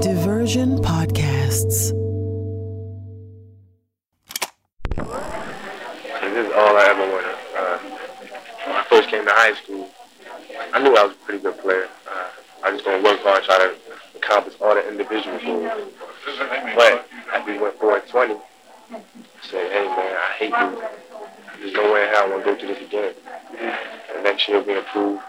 [0.00, 1.90] Diversion Podcasts.
[6.20, 7.36] This is all I ever wanted.
[7.56, 7.78] Uh,
[8.64, 9.88] when I first came to high school,
[10.72, 11.88] I knew I was a pretty good player.
[12.08, 12.28] Uh,
[12.64, 13.74] I was going to work hard, try to
[14.16, 15.92] accomplish all the individual goals.
[16.76, 19.02] But after we went 4 and 20, I
[19.42, 21.07] said, hey man, I hate you.
[21.60, 23.14] There's no way in hell I want to go through this again.
[24.14, 25.22] And next year we improved.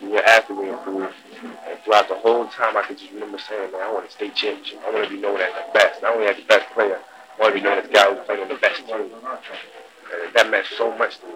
[0.00, 1.14] The year after we improved.
[1.42, 4.28] And throughout the whole time, I could just remember saying, man, I want to stay
[4.30, 4.80] championship.
[4.86, 6.02] I want to be known as the best.
[6.02, 8.24] Not only as the best player, I want to be known as the guy who's
[8.26, 9.08] playing on the best team.
[9.08, 11.32] And that meant so much to me.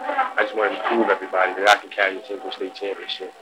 [0.00, 3.34] I just wanted to prove everybody that I can carry a team to state championship.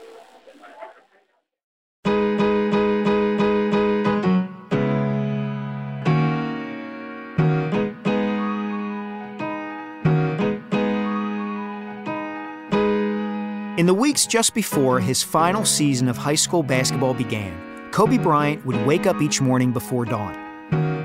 [13.81, 18.63] In the weeks just before his final season of high school basketball began, Kobe Bryant
[18.63, 20.35] would wake up each morning before dawn.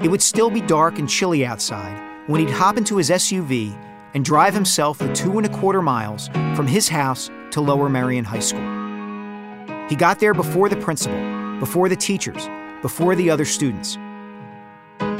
[0.05, 1.99] It would still be dark and chilly outside
[2.29, 3.75] when he'd hop into his SUV
[4.13, 8.27] and drive himself the two and a quarter miles from his house to Lower Merion
[8.27, 9.89] High School.
[9.89, 11.19] He got there before the principal,
[11.59, 12.47] before the teachers,
[12.83, 13.97] before the other students.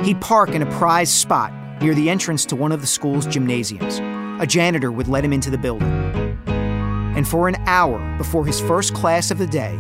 [0.03, 3.99] He'd park in a prized spot near the entrance to one of the school's gymnasiums.
[4.43, 6.26] A janitor would let him into the building.
[7.27, 9.77] And for an hour before his first class of the day,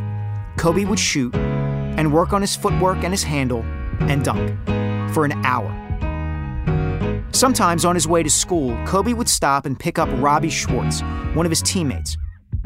[0.57, 3.63] Kobe would shoot and work on his footwork and his handle
[4.01, 4.51] and dunk
[5.15, 5.71] for an hour.
[7.31, 11.03] Sometimes on his way to school, Kobe would stop and pick up Robbie Schwartz,
[11.35, 12.17] one of his teammates.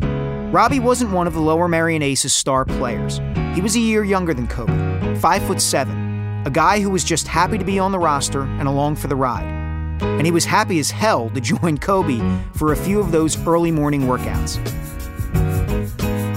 [0.01, 3.21] Robbie wasn't one of the Lower Merion Aces star players.
[3.55, 7.29] He was a year younger than Kobe, five foot seven, a guy who was just
[7.29, 9.60] happy to be on the roster and along for the ride
[10.01, 12.21] and he was happy as hell to join Kobe
[12.55, 14.59] for a few of those early morning workouts.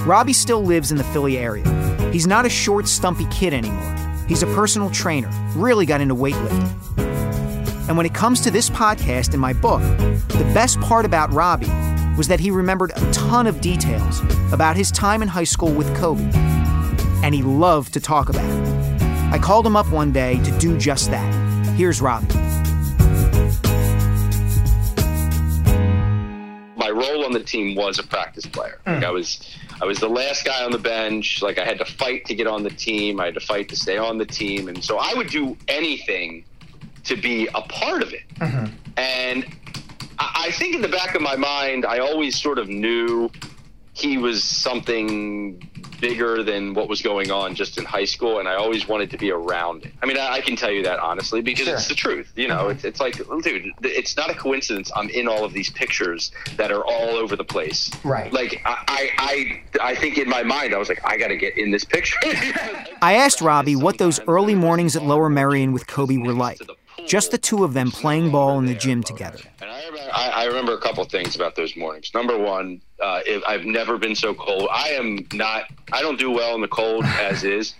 [0.06, 1.64] Robbie still lives in the Philly area.
[2.12, 3.94] He's not a short, stumpy kid anymore.
[4.28, 6.70] He's a personal trainer, really got into weightlifting.
[7.88, 9.82] And when it comes to this podcast and my book,
[10.28, 11.70] the best part about Robbie
[12.16, 14.20] was that he remembered a ton of details
[14.52, 16.30] about his time in high school with Kobe.
[17.22, 19.02] And he loved to talk about it.
[19.32, 21.34] I called him up one day to do just that.
[21.76, 22.43] Here's Robbie.
[27.24, 28.80] On the team was a practice player.
[28.86, 28.94] Hmm.
[28.94, 31.42] Like I was, I was the last guy on the bench.
[31.42, 33.20] Like I had to fight to get on the team.
[33.20, 36.44] I had to fight to stay on the team, and so I would do anything
[37.04, 38.28] to be a part of it.
[38.36, 38.74] Mm-hmm.
[38.96, 39.46] And
[40.18, 43.30] I, I think in the back of my mind, I always sort of knew
[43.92, 45.68] he was something
[46.04, 49.16] bigger than what was going on just in high school, and I always wanted to
[49.16, 49.94] be around it.
[50.02, 51.76] I mean, I, I can tell you that honestly because sure.
[51.76, 52.30] it's the truth.
[52.36, 52.72] You know, mm-hmm.
[52.72, 54.92] it's, it's like, dude, it's not a coincidence.
[54.94, 57.90] I'm in all of these pictures that are all over the place.
[58.04, 58.30] Right.
[58.30, 61.56] Like, I, I, I think in my mind, I was like, I got to get
[61.56, 62.18] in this picture.
[63.00, 66.60] I asked Robbie what those early mornings at Lower Merion with Kobe were like.
[67.06, 69.38] Just the two of them playing ball in the gym together.
[69.60, 72.12] And I remember, I, I remember a couple things about those mornings.
[72.14, 74.68] Number one, uh, I've never been so cold.
[74.72, 75.64] I am not.
[75.92, 77.74] I don't do well in the cold as is.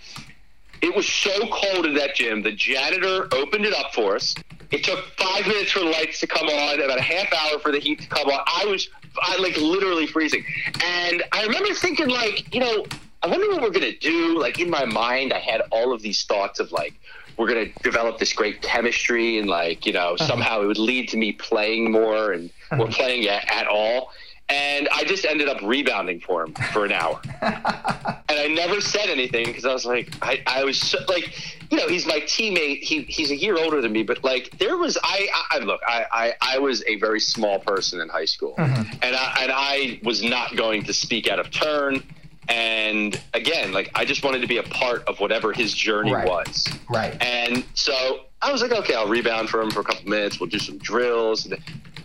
[0.83, 2.43] It was so cold in that gym.
[2.43, 4.35] The janitor opened it up for us.
[4.71, 7.73] It took five minutes for the lights to come on, about a half hour for
[7.73, 8.41] the heat to come on.
[8.47, 8.89] I was,
[9.23, 10.45] I like literally freezing.
[10.83, 12.85] And I remember thinking, like, you know,
[13.23, 14.39] I wonder what we're gonna do.
[14.39, 16.93] Like in my mind, I had all of these thoughts of like,
[17.37, 20.27] we're going to develop this great chemistry and like you know uh-huh.
[20.27, 22.85] somehow it would lead to me playing more and uh-huh.
[22.85, 24.11] we're playing at, at all
[24.49, 27.19] and I just ended up rebounding for him for an hour.
[27.41, 31.35] and I never said anything because I was like, I, I was so, like,
[31.71, 32.81] you know, he's my teammate.
[32.81, 36.05] He, he's a year older than me, but like, there was, I, I look, I,
[36.13, 38.83] I, I was a very small person in high school, mm-hmm.
[39.03, 42.03] and I, and I was not going to speak out of turn.
[42.49, 46.29] And again, like I just wanted to be a part of whatever his journey right.
[46.29, 46.69] was.
[46.91, 47.21] Right.
[47.23, 50.39] And so I was like, okay, I'll rebound for him for a couple minutes.
[50.39, 51.47] We'll do some drills.
[51.47, 51.57] And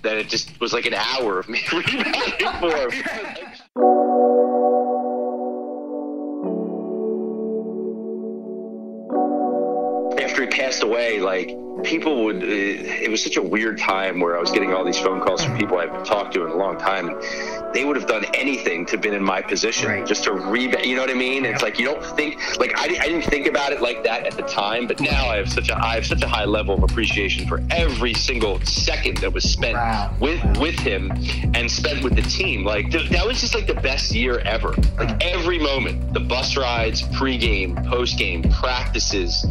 [0.01, 2.13] then it just was like an hour of me rebounding
[2.59, 3.03] for him.
[10.23, 14.39] After he passed away, like people would, it was such a weird time where I
[14.39, 16.77] was getting all these phone calls from people I haven't talked to in a long
[16.77, 17.09] time
[17.73, 20.05] they would have done anything to been in my position right.
[20.05, 20.85] just to rebound.
[20.85, 21.45] You know what I mean?
[21.45, 24.35] It's like you don't think like I, I didn't think about it like that at
[24.35, 26.83] the time, but now I have such a I have such a high level of
[26.83, 30.13] appreciation for every single second that was spent wow.
[30.19, 31.11] with with him
[31.53, 32.63] and spent with the team.
[32.63, 34.73] Like th- that was just like the best year ever.
[34.97, 39.45] Like every moment, the bus rides, pregame, postgame, practices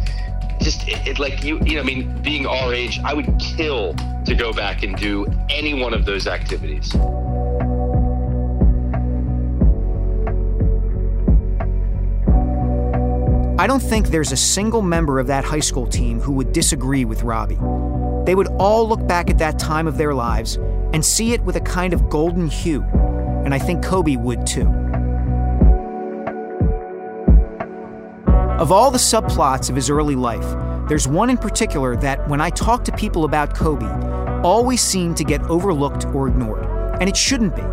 [0.61, 3.93] just it, it, like you you know I mean being our age I would kill
[4.25, 6.93] to go back and do any one of those activities.
[13.59, 17.03] I don't think there's a single member of that high school team who would disagree
[17.03, 17.59] with Robbie.
[18.25, 20.55] They would all look back at that time of their lives
[20.93, 22.83] and see it with a kind of golden hue,
[23.43, 24.65] and I think Kobe would too.
[28.61, 32.51] Of all the subplots of his early life, there's one in particular that, when I
[32.51, 33.89] talk to people about Kobe,
[34.41, 36.65] always seem to get overlooked or ignored.
[37.01, 37.63] And it shouldn't be.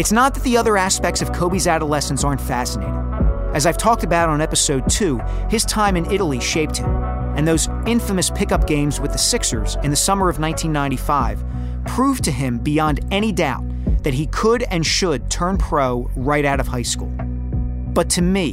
[0.00, 3.07] It's not that the other aspects of Kobe's adolescence aren't fascinating.
[3.54, 5.18] As I've talked about on episode 2,
[5.48, 6.90] his time in Italy shaped him,
[7.34, 11.44] and those infamous pickup games with the Sixers in the summer of 1995
[11.86, 13.64] proved to him beyond any doubt
[14.02, 17.08] that he could and should turn pro right out of high school.
[17.08, 18.52] But to me,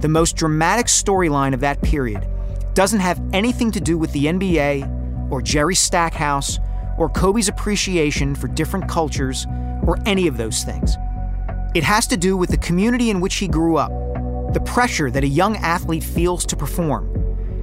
[0.00, 2.28] the most dramatic storyline of that period
[2.74, 6.58] doesn't have anything to do with the NBA or Jerry Stackhouse
[6.98, 9.46] or Kobe's appreciation for different cultures
[9.86, 10.96] or any of those things.
[11.74, 13.90] It has to do with the community in which he grew up
[14.54, 17.10] the pressure that a young athlete feels to perform,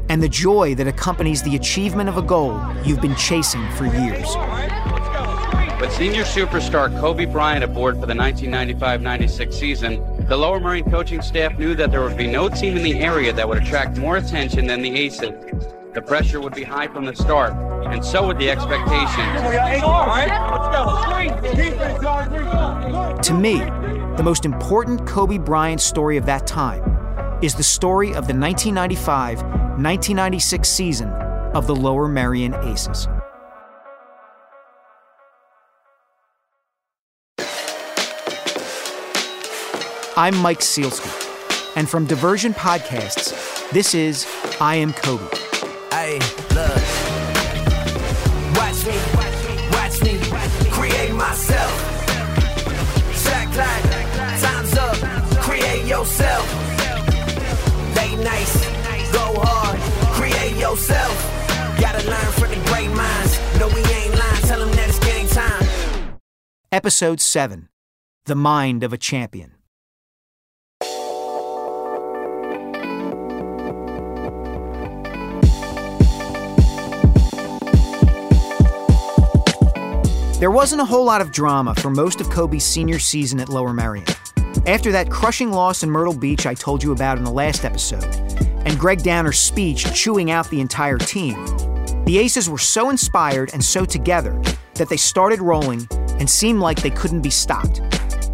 [0.10, 4.36] and the joy that accompanies the achievement of a goal you've been chasing for years.
[5.80, 11.58] With senior superstar Kobe Bryant aboard for the 1995-96 season, the Lower Merion coaching staff
[11.58, 14.68] knew that there would be no team in the area that would attract more attention
[14.68, 15.32] than the Aces.
[15.94, 17.54] The pressure would be high from the start,
[17.88, 19.18] and so would the expectations.
[23.28, 23.62] To me,
[24.22, 29.42] the most important Kobe Bryant story of that time is the story of the 1995
[29.42, 31.10] 1996 season
[31.56, 33.08] of the Lower Merion Aces.
[40.16, 44.28] I'm Mike Sielski, and from Diversion Podcasts, this is
[44.62, 45.51] I Am Kobe.
[60.72, 63.38] Gotta learn from the great minds.
[63.60, 66.18] No, we ain't lying, tell them that it's game time.
[66.72, 67.68] Episode 7
[68.26, 69.56] The Mind of a Champion.
[80.40, 83.74] There wasn't a whole lot of drama for most of Kobe's senior season at Lower
[83.74, 84.08] Merion.
[84.66, 88.41] After that crushing loss in Myrtle Beach I told you about in the last episode,
[88.66, 91.46] and Gregg Downer's speech chewing out the entire team,
[92.06, 94.42] The Aces were so inspired and so together
[94.76, 95.88] that they started rolling
[96.20, 97.82] and seemed like they couldn't be stopped.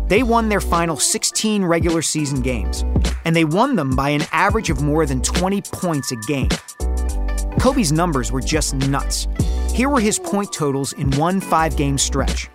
[0.07, 2.84] They won their final 16 regular season games,
[3.25, 6.50] and they won them by an average of more than 20 points a game.
[7.60, 9.27] Kobe's numbers were just nuts.
[9.74, 12.50] Here were his point totals in one five game stretch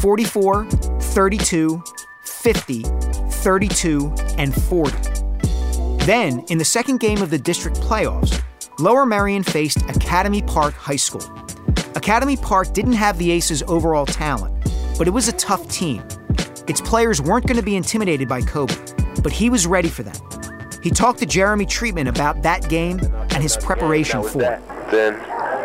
[0.00, 1.82] 44, 32,
[2.22, 5.17] 50, 32, and 40.
[6.08, 8.42] Then, in the second game of the district playoffs,
[8.78, 11.22] Lower Merion faced Academy Park High School.
[11.96, 14.54] Academy Park didn't have the Aces' overall talent,
[14.96, 16.02] but it was a tough team.
[16.66, 18.74] Its players weren't going to be intimidated by Kobe,
[19.22, 20.16] but he was ready for them.
[20.82, 24.62] He talked to Jeremy Treatman about that game and his preparation for it.
[24.90, 25.18] Then,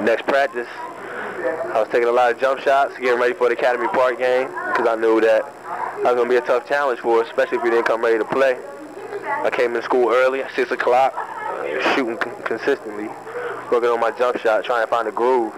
[0.04, 3.88] next practice, I was taking a lot of jump shots, getting ready for the Academy
[3.88, 5.46] Park game, because I knew that
[6.04, 8.04] that was going to be a tough challenge for us, especially if we didn't come
[8.04, 8.58] ready to play.
[9.26, 11.14] I came in school early 6 o'clock,
[11.96, 13.08] shooting consistently,
[13.72, 15.54] working on my jump shot, trying to find a groove.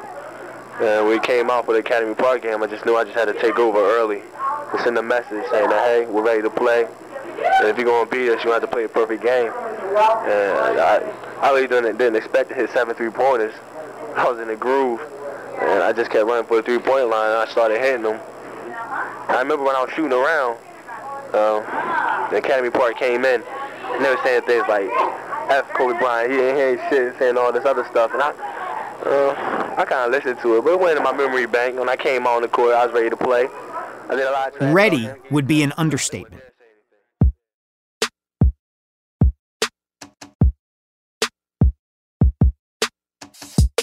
[0.81, 3.25] And we came out for the Academy Park game, I just knew I just had
[3.25, 6.86] to take over early to send a message saying that, hey, we're ready to play.
[6.86, 9.51] And if you're going to beat us, you have to play a perfect game.
[9.51, 13.53] And I, I really didn't, didn't expect to hit seven three-pointers.
[14.15, 15.01] I was in the groove,
[15.60, 18.19] and I just kept running for the three-point line, and I started hitting them.
[19.27, 20.57] I remember when I was shooting around,
[21.34, 24.89] uh, the Academy Park came in, and they were saying things like,
[25.50, 28.32] F Kobe Bryant, he ain't hearing shit, saying all this other stuff, and I,
[29.05, 31.77] uh, I kind of listened to it, but it went in my memory bank.
[31.77, 33.48] When I came on the court, I was ready to play.
[34.10, 36.41] I did a lot of Ready would be an understatement.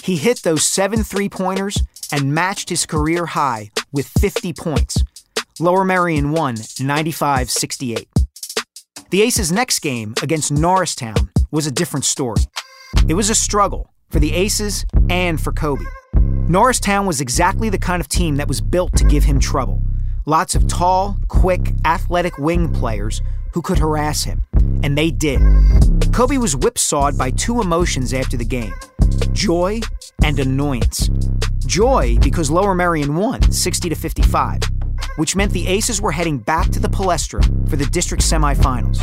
[0.03, 1.81] He hit those seven three pointers
[2.11, 5.01] and matched his career high with 50 points.
[5.59, 8.07] Lower Merion won 95 68.
[9.11, 12.41] The Aces' next game against Norristown was a different story.
[13.07, 15.85] It was a struggle for the Aces and for Kobe.
[16.47, 19.79] Norristown was exactly the kind of team that was built to give him trouble.
[20.25, 23.21] Lots of tall, quick, athletic wing players
[23.53, 24.41] who could harass him,
[24.81, 25.41] and they did.
[26.11, 28.73] Kobe was whipsawed by two emotions after the game
[29.33, 29.79] joy
[30.23, 31.09] and annoyance.
[31.59, 34.61] Joy because Lower Merion won 60 to 55,
[35.17, 38.99] which meant the Aces were heading back to the Palestra for the district semifinals.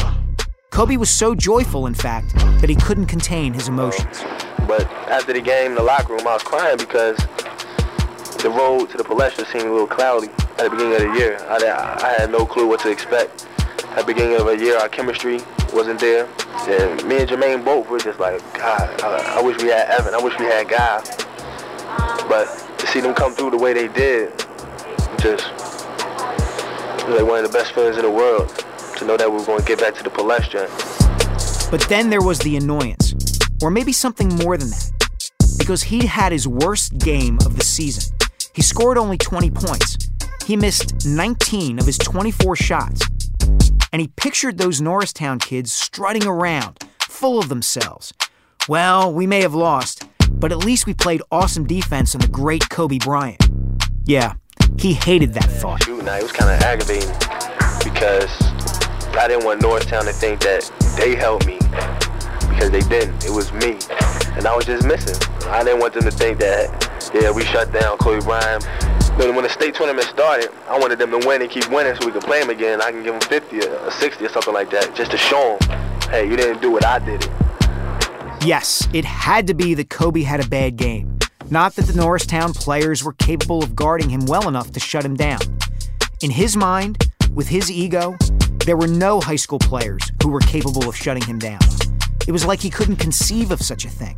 [0.71, 4.23] Kobe was so joyful, in fact, that he couldn't contain his emotions.
[4.67, 7.17] But after the game in the locker room, I was crying because
[8.43, 11.39] the road to the Palestra seemed a little cloudy at the beginning of the year.
[11.49, 13.47] I, I had no clue what to expect.
[13.91, 15.41] At the beginning of the year, our chemistry
[15.73, 16.29] wasn't there.
[16.69, 20.15] And me and Jermaine both were just like, God, I, I wish we had Evan.
[20.15, 21.03] I wish we had Guy.
[22.29, 22.47] But
[22.79, 24.39] to see them come through the way they did,
[25.19, 25.70] just
[27.09, 28.49] like one of the best feelings in the world.
[28.97, 30.69] To know that we were going to get back to the Palestra.
[31.71, 33.15] But then there was the annoyance,
[33.63, 34.93] or maybe something more than that,
[35.59, 38.17] because he had his worst game of the season.
[38.55, 39.97] He scored only 20 points.
[40.45, 43.03] He missed 19 of his 24 shots.
[43.93, 48.13] And he pictured those Norristown kids strutting around, full of themselves.
[48.69, 52.69] Well, we may have lost, but at least we played awesome defense on the great
[52.69, 53.49] Kobe Bryant.
[54.05, 54.35] Yeah,
[54.79, 55.83] he hated that thought.
[55.85, 57.11] Shooting night, it was kind of aggravating
[57.85, 58.31] because
[59.17, 61.59] I didn't want Norristown to think that they helped me
[62.49, 63.25] because they didn't.
[63.25, 63.79] It was me.
[64.37, 65.17] And I was just missing.
[65.49, 68.67] I didn't want them to think that, yeah, we shut down Kobe Bryant.
[69.19, 72.07] But when the state tournament started, I wanted them to win and keep winning so
[72.07, 72.81] we could play them again.
[72.81, 75.81] I can give them 50 or 60 or something like that just to show them,
[76.11, 77.31] hey, you didn't do what I did it.
[78.43, 81.20] Yes, it had to be that Kobe had a bad game.
[81.53, 85.17] Not that the Norristown players were capable of guarding him well enough to shut him
[85.17, 85.41] down.
[86.23, 88.17] In his mind, with his ego,
[88.65, 91.59] there were no high school players who were capable of shutting him down.
[92.29, 94.17] It was like he couldn't conceive of such a thing.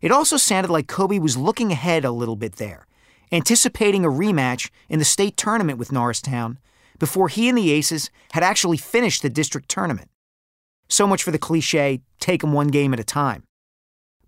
[0.00, 2.86] It also sounded like Kobe was looking ahead a little bit there,
[3.32, 6.58] anticipating a rematch in the state tournament with Norristown
[7.00, 10.08] before he and the Aces had actually finished the district tournament.
[10.88, 13.42] So much for the cliche take them one game at a time.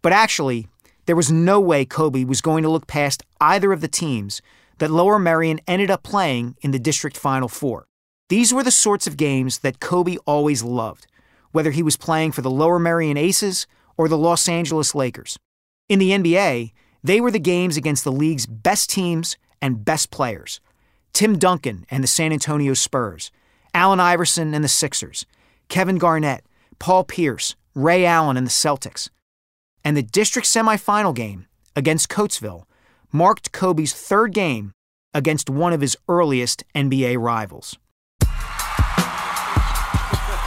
[0.02, 0.66] But actually,
[1.08, 4.42] there was no way Kobe was going to look past either of the teams
[4.76, 7.86] that Lower Merion ended up playing in the district Final Four.
[8.28, 11.06] These were the sorts of games that Kobe always loved,
[11.50, 15.38] whether he was playing for the Lower Merion Aces or the Los Angeles Lakers.
[15.88, 16.72] In the NBA,
[17.02, 20.60] they were the games against the league's best teams and best players
[21.14, 23.30] Tim Duncan and the San Antonio Spurs,
[23.72, 25.24] Allen Iverson and the Sixers,
[25.68, 26.44] Kevin Garnett,
[26.78, 29.08] Paul Pierce, Ray Allen and the Celtics.
[29.88, 32.64] And the district semifinal game against Coatesville
[33.10, 34.72] marked Kobe's third game
[35.14, 37.78] against one of his earliest NBA rivals.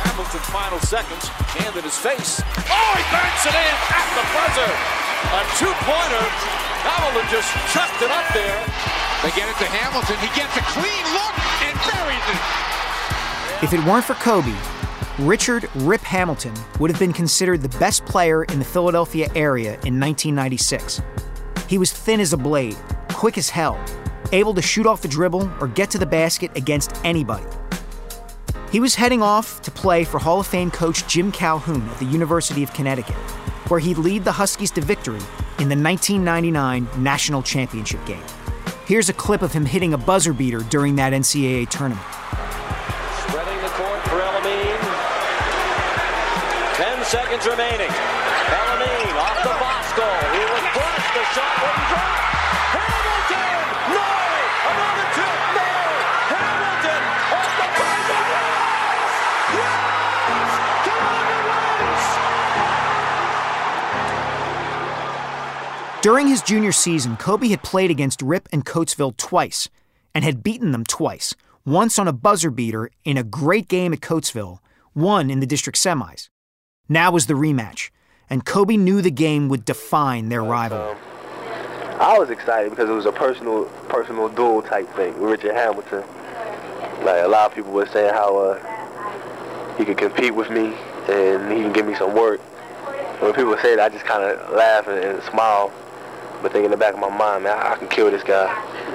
[0.05, 1.25] Hamilton final seconds,
[1.57, 2.37] hand in his face.
[2.69, 4.69] Oh, he banks it in at the buzzer.
[5.33, 6.25] A two-pointer.
[6.85, 8.61] Hamilton just chucked it up there.
[9.25, 10.21] They get it to Hamilton.
[10.21, 11.33] He gets a clean look
[11.65, 13.65] and buries it.
[13.65, 14.53] If it weren't for Kobe,
[15.21, 19.99] Richard Rip Hamilton would have been considered the best player in the Philadelphia area in
[19.99, 20.99] 1996.
[21.67, 22.75] He was thin as a blade,
[23.09, 23.79] quick as hell,
[24.31, 27.45] able to shoot off the dribble or get to the basket against anybody.
[28.71, 32.05] He was heading off to play for Hall of Fame coach Jim Calhoun at the
[32.05, 33.15] University of Connecticut,
[33.67, 35.21] where he'd lead the Huskies to victory
[35.59, 38.23] in the 1999 National Championship game.
[38.87, 42.07] Here's a clip of him hitting a buzzer beater during that NCAA tournament.
[47.11, 47.91] Seconds remaining.
[47.91, 50.07] El-Amin off the Bosco.
[50.31, 51.11] He was pushed.
[51.11, 52.07] The shot wouldn't drop.
[52.71, 53.67] Hamilton!
[53.91, 54.07] No!
[54.71, 55.67] Hamilton the!
[59.59, 60.55] Yes!
[65.91, 66.01] Wins!
[66.01, 69.67] During his junior season, Kobe had played against Rip and Coatesville twice
[70.15, 73.99] and had beaten them twice, once on a buzzer beater in a great game at
[73.99, 74.59] Coatesville,
[74.93, 76.30] one in the district semis.
[76.89, 77.89] Now was the rematch,
[78.29, 80.97] and Kobe knew the game would define their rivalry.
[81.99, 86.03] I was excited because it was a personal, personal duel type thing with Richard Hamilton.
[87.05, 90.73] Like a lot of people were saying how uh, he could compete with me
[91.09, 92.39] and he can give me some work.
[93.21, 95.71] When people say that, I just kind of laugh and, and smile,
[96.41, 98.49] but think in the back of my mind, man, I, I can kill this guy.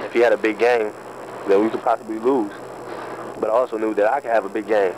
[0.04, 0.92] If he had a big game,
[1.46, 2.52] then we could possibly lose.
[3.38, 4.94] But I also knew that I could have a big game.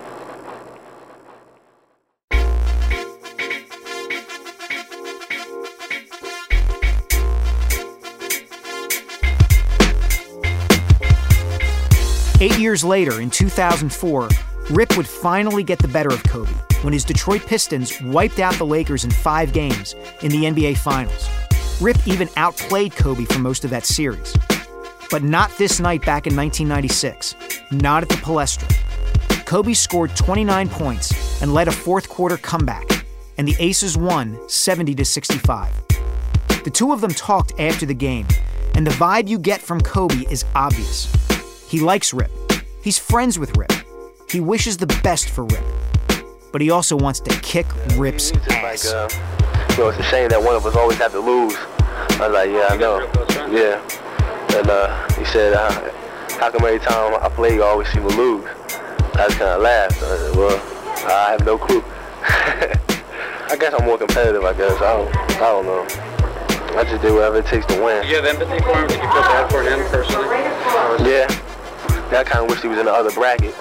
[12.41, 14.29] Eight years later, in 2004,
[14.71, 16.53] Rip would finally get the better of Kobe
[16.83, 21.29] when his Detroit Pistons wiped out the Lakers in five games in the NBA Finals.
[21.81, 24.37] Rip even outplayed Kobe for most of that series.
[25.11, 27.35] But not this night back in 1996,
[27.73, 28.73] not at the Palestra.
[29.45, 33.05] Kobe scored 29 points and led a fourth quarter comeback,
[33.37, 35.75] and the Aces won 70 to 65.
[36.63, 38.29] The two of them talked after the game,
[38.77, 41.13] and the vibe you get from Kobe is obvious.
[41.69, 42.31] He likes Rip.
[42.83, 43.71] He's friends with Rip.
[44.31, 45.63] He wishes the best for Rip.
[46.51, 48.87] But he also wants to kick Rip's ass.
[48.87, 49.09] Like, uh,
[49.73, 51.55] you know, it's a shame that one of us always have to lose.
[51.59, 53.01] I was like, yeah, I know.
[53.53, 54.57] Yeah.
[54.57, 55.71] And uh, he said, uh,
[56.41, 58.47] how come every time I play, you always seem to lose?
[58.47, 60.03] I just kind of laughed.
[60.03, 60.57] I said, well,
[61.07, 61.85] I have no clue.
[62.25, 64.81] I guess I'm more competitive, I guess.
[64.81, 65.87] I don't, I don't know.
[66.79, 68.03] I just do whatever it takes to win.
[68.05, 68.89] Do You have empathy for him?
[68.89, 70.29] Did you feel bad for him personally?
[71.11, 71.29] Yeah.
[72.11, 73.55] I kind of wish he was in the other bracket.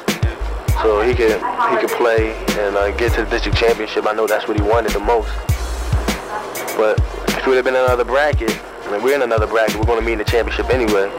[0.81, 4.05] So he could he could play and uh, get to the district championship.
[4.07, 5.33] I know that's what he wanted the most.
[6.77, 8.51] But if we would have been in another bracket,
[8.86, 11.12] I mean, we're in another bracket, we're going to meet in the championship anyway.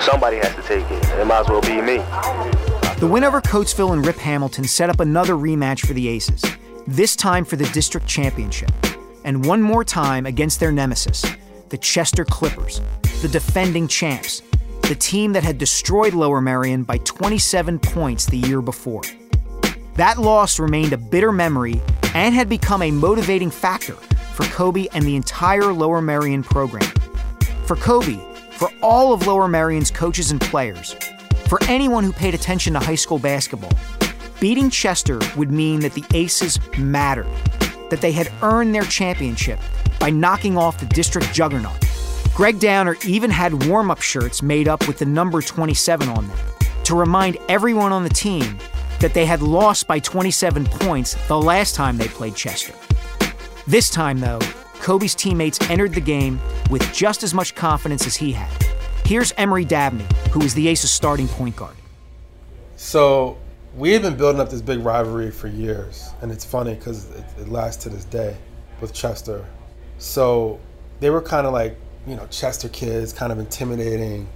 [0.00, 1.04] Somebody has to take it.
[1.10, 1.98] And it might as well be me.
[2.98, 6.42] The win over Coatesville and Rip Hamilton set up another rematch for the Aces,
[6.86, 8.72] this time for the district championship.
[9.24, 11.24] And one more time against their nemesis,
[11.68, 12.80] the Chester Clippers,
[13.20, 14.42] the defending champs,
[14.82, 19.02] the team that had destroyed Lower Merion by 27 points the year before.
[19.94, 21.80] That loss remained a bitter memory
[22.14, 23.94] and had become a motivating factor
[24.34, 26.90] for Kobe and the entire Lower Merion program.
[27.66, 28.18] For Kobe,
[28.52, 30.94] for all of Lower Merion's coaches and players,
[31.46, 33.72] for anyone who paid attention to high school basketball,
[34.40, 37.26] beating Chester would mean that the Aces mattered,
[37.90, 39.58] that they had earned their championship
[40.00, 41.78] by knocking off the district juggernaut.
[42.34, 46.38] Gregg Downer even had warm up shirts made up with the number 27 on them
[46.84, 48.58] to remind everyone on the team
[49.00, 52.72] that they had lost by 27 points the last time they played Chester.
[53.66, 54.38] This time, though,
[54.80, 56.40] Kobe's teammates entered the game
[56.70, 58.50] with just as much confidence as he had.
[59.04, 61.76] Here's Emory Dabney, who is the Aces starting point guard.
[62.76, 63.36] So
[63.76, 67.24] we had been building up this big rivalry for years, and it's funny because it,
[67.40, 68.38] it lasts to this day
[68.80, 69.44] with Chester.
[69.98, 70.58] So
[71.00, 74.28] they were kind of like, you know, Chester kids, kind of intimidating,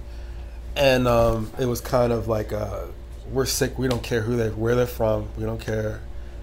[0.75, 2.85] and um, it was kind of like, uh,
[3.31, 3.77] we're sick.
[3.77, 5.27] We don't care who they, where they're from.
[5.37, 5.99] We don't care.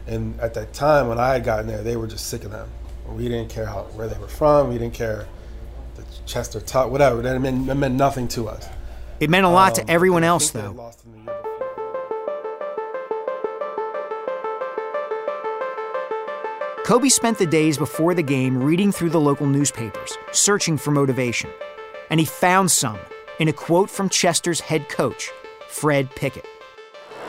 [0.07, 2.69] And at that time, when I had gotten there, they were just sick of them.
[3.09, 4.69] We didn't care how where they were from.
[4.69, 5.27] We didn't care
[5.95, 7.23] the Chester taught whatever.
[7.23, 8.69] That meant, it meant nothing to us.
[9.21, 10.93] It meant a lot Um, to everyone else, think they had though.
[16.85, 21.49] Kobe spent the days before the game reading through the local newspapers, searching for motivation.
[22.11, 22.99] And he found some
[23.39, 25.31] in a quote from Chester's head coach,
[25.67, 26.45] Fred Pickett.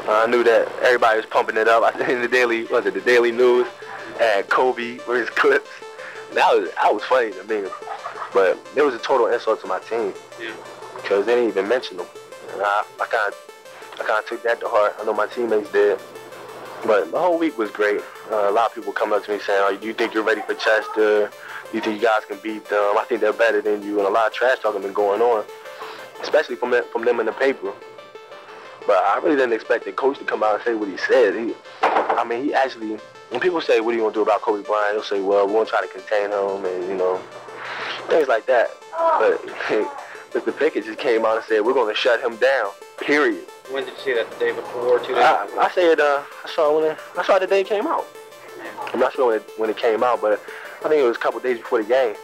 [0.09, 1.83] Uh, I knew that everybody was pumping it up.
[1.83, 3.65] I in the daily, was it the Daily News?
[4.19, 5.69] And Kobe with his clips.
[6.33, 7.69] that was that was funny to me,
[8.33, 10.11] but it was a total insult to my team.
[10.97, 12.07] Because they didn't even mention them.
[12.51, 14.95] And I kind of I kind of took that to heart.
[14.99, 15.97] I know my teammates did.
[16.85, 18.01] But the whole week was great.
[18.31, 20.23] Uh, a lot of people come up to me saying, "Oh, do you think you're
[20.23, 21.29] ready for Chester?
[21.29, 22.97] Do you think you guys can beat them?
[22.97, 25.45] I think they're better than you." And a lot of trash talking been going on,
[26.21, 27.71] especially from from them in the paper.
[28.87, 31.35] But I really didn't expect the coach to come out and say what he said.
[31.35, 32.97] He, I mean, he actually.
[33.29, 35.53] When people say, "What are you gonna do about Kobe Bryant?" He'll say, "Well, we're
[35.53, 37.19] gonna try to contain him," and you know,
[38.07, 38.71] things like that.
[38.91, 39.45] But
[40.33, 40.57] Mr.
[40.57, 43.45] Pickett just came out and said, "We're gonna shut him down." Period.
[43.71, 44.29] When did you see that?
[44.31, 45.47] The day before, two days I.
[45.59, 48.05] I said uh, I saw when it, I saw the day it came out.
[48.93, 50.41] I'm not sure when it, when it came out, but
[50.83, 52.15] I think it was a couple days before the game.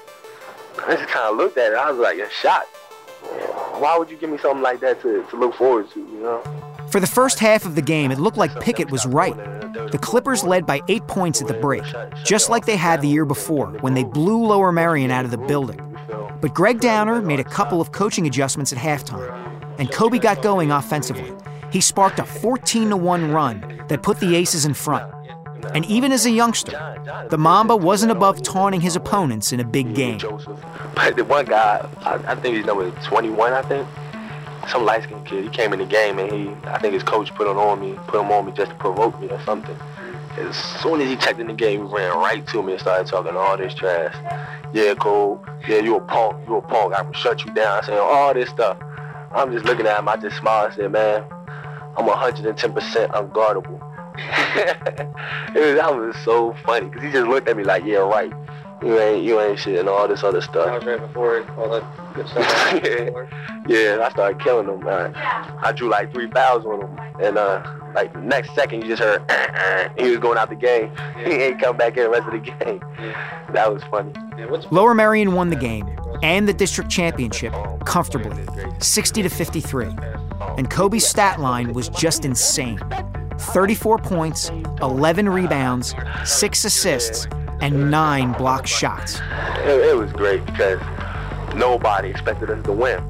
[0.86, 1.78] I just kind of looked at it.
[1.78, 2.66] I was like, "You're shot."
[3.82, 6.00] Why would you give me something like that to, to look forward to?
[6.00, 6.44] You know.
[6.90, 9.36] For the first half of the game, it looked like Pickett was right.
[9.92, 11.84] The Clippers led by eight points at the break,
[12.24, 15.38] just like they had the year before when they blew Lower Merion out of the
[15.38, 15.80] building.
[16.42, 19.51] But Gregg Downer made a couple of coaching adjustments at halftime,
[19.82, 21.34] and Kobe got going offensively.
[21.72, 25.12] He sparked a 14 1 run that put the Aces in front.
[25.74, 26.78] And even as a youngster,
[27.32, 30.20] the Mamba wasn't above taunting his opponents in a big game.
[30.94, 33.88] But the one guy, I, I think he's number 21, I think.
[34.70, 35.46] Some light skinned kid.
[35.46, 37.98] He came in the game and he, I think his coach put him on me,
[38.06, 39.76] put him on me just to provoke me or something.
[40.38, 43.08] As soon as he checked in the game, he ran right to me and started
[43.08, 44.16] talking all this trash.
[44.74, 45.44] Yeah, Cole.
[45.68, 46.48] Yeah, you a punk.
[46.48, 46.94] You a punk.
[46.94, 47.84] I can shut you down.
[47.84, 48.78] Saying all this stuff.
[49.34, 50.10] I'm just looking at him.
[50.10, 51.24] I just smiled and said, man,
[51.98, 52.54] I'm 110%
[53.12, 53.88] unguardable.
[55.56, 58.32] it was, that was so funny because he just looked at me like, yeah, right.
[58.84, 60.66] You ain't, you ain't shit and all this other stuff.
[60.66, 62.48] That was right before all that good stuff.
[62.84, 63.28] yeah,
[63.68, 65.14] yeah, I started killing him, man.
[65.16, 67.64] I drew like three fouls on him, and uh,
[67.94, 69.22] like the next second you just heard
[70.00, 70.92] he was going out the game.
[71.24, 72.80] He ain't come back in the rest of the game.
[73.54, 74.12] That was funny.
[74.72, 75.86] Lower Merion won the game
[76.24, 77.54] and the district championship
[77.86, 78.46] comfortably,
[78.80, 79.88] 60 to 53.
[80.58, 82.80] And Kobe's stat line was just insane.
[83.38, 84.50] 34 points,
[84.82, 87.28] 11 rebounds, 6 assists,
[87.62, 89.20] and 9 blocked shots.
[89.60, 90.80] It, it was great because
[91.56, 93.04] nobody expected us to win.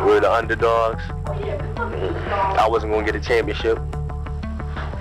[0.00, 1.02] We were the underdogs.
[1.26, 3.78] I wasn't going to get a championship.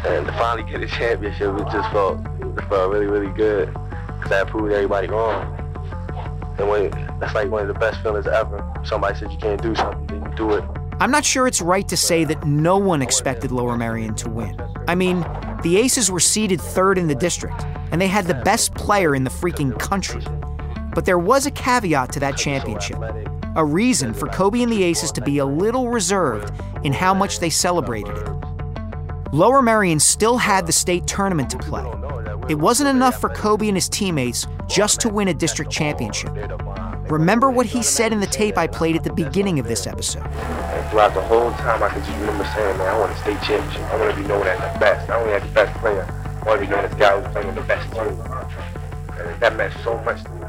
[0.05, 3.73] And to finally get a championship, it just felt, it felt really, really good
[4.19, 5.54] because I proved everybody wrong.
[6.57, 6.89] And when,
[7.19, 8.63] that's like one of the best feelings ever.
[8.83, 10.63] Somebody said you can't do something, then you do it.
[10.99, 14.59] I'm not sure it's right to say that no one expected Lower Merion to win.
[14.87, 15.25] I mean,
[15.61, 19.25] the Aces were seeded third in the district, and they had the best player in
[19.25, 20.23] the freaking country.
[20.93, 22.97] But there was a caveat to that championship
[23.55, 27.39] a reason for Kobe and the Aces to be a little reserved in how much
[27.39, 28.29] they celebrated it.
[29.31, 31.89] Lower Merion still had the state tournament to play.
[32.47, 36.31] It wasn't enough for Kobe and his teammates just to win a district championship.
[37.09, 40.25] Remember what he said in the tape I played at the beginning of this episode.
[40.25, 43.41] And throughout the whole time, I could just remember saying, man, I want a state
[43.41, 43.81] championship.
[43.83, 45.07] I want to be known as the best.
[45.09, 46.03] Not only as the best player,
[46.41, 49.19] I want to be known as the guy who's playing on the best team.
[49.19, 50.45] And that meant so much to me.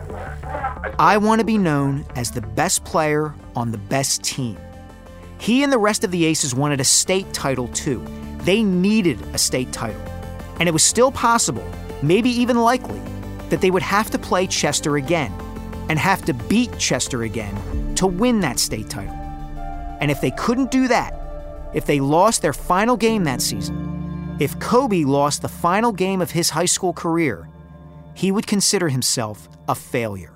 [0.99, 4.57] I want to be known as the best player on the best team.
[5.39, 8.05] He and the rest of the Aces wanted a state title too.
[8.41, 10.01] They needed a state title.
[10.59, 11.65] And it was still possible,
[12.03, 13.01] maybe even likely,
[13.49, 15.33] that they would have to play Chester again
[15.89, 19.15] and have to beat Chester again to win that state title.
[20.01, 21.15] And if they couldn't do that,
[21.75, 26.31] if they lost their final game that season, if Kobe lost the final game of
[26.31, 27.49] his high school career,
[28.15, 30.36] he would consider himself a failure.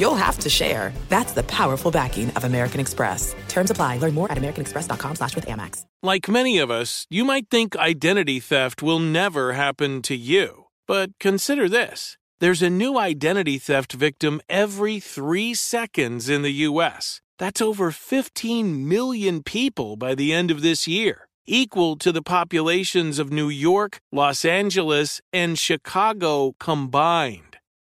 [0.00, 0.92] you'll have to share.
[1.08, 3.36] That's the powerful backing of American Express.
[3.48, 3.98] Terms apply.
[3.98, 5.84] Learn more at americanexpress.com slash with Amex.
[6.02, 10.64] Like many of us, you might think identity theft will never happen to you.
[10.88, 12.16] But consider this.
[12.40, 17.20] There's a new identity theft victim every three seconds in the U.S.
[17.38, 23.18] That's over 15 million people by the end of this year, equal to the populations
[23.18, 27.49] of New York, Los Angeles, and Chicago combined.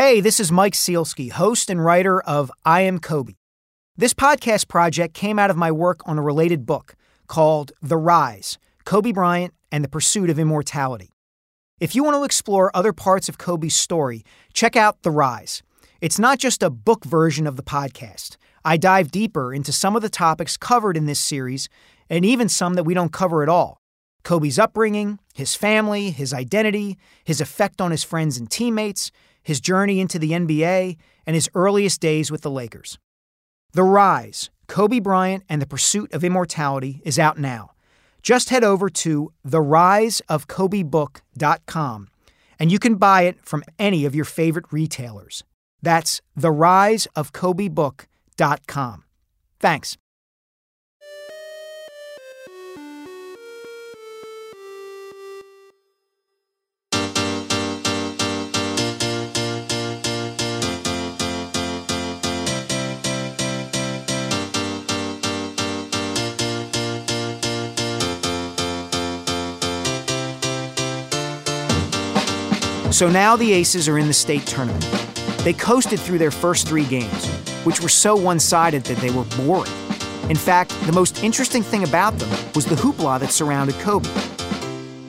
[0.00, 3.34] Hey, this is Mike Sielski, host and writer of I Am Kobe.
[3.96, 6.94] This podcast project came out of my work on a related book
[7.26, 11.16] called The Rise Kobe Bryant and the Pursuit of Immortality.
[11.80, 15.64] If you want to explore other parts of Kobe's story, check out The Rise.
[16.00, 18.36] It's not just a book version of the podcast.
[18.64, 21.68] I dive deeper into some of the topics covered in this series,
[22.08, 23.80] and even some that we don't cover at all.
[24.22, 29.10] Kobe's upbringing, his family, his identity, his effect on his friends and teammates,
[29.48, 32.98] his journey into the NBA, and his earliest days with the Lakers.
[33.72, 37.70] The Rise Kobe Bryant and the Pursuit of Immortality is out now.
[38.22, 42.08] Just head over to theriseofkobebook.com
[42.60, 45.44] and you can buy it from any of your favorite retailers.
[45.80, 49.04] That's theriseofkobebook.com.
[49.60, 49.96] Thanks.
[72.90, 74.82] So now the Aces are in the state tournament.
[75.44, 77.26] They coasted through their first three games,
[77.64, 79.70] which were so one sided that they were boring.
[80.30, 84.08] In fact, the most interesting thing about them was the hoopla that surrounded Kobe.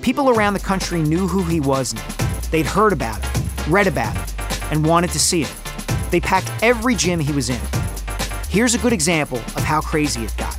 [0.02, 2.08] People around the country knew who he was now.
[2.52, 5.56] They'd heard about it, read about it, and wanted to see it.
[6.12, 7.62] They packed every gym he was in.
[8.50, 10.58] Here's a good example of how crazy it got.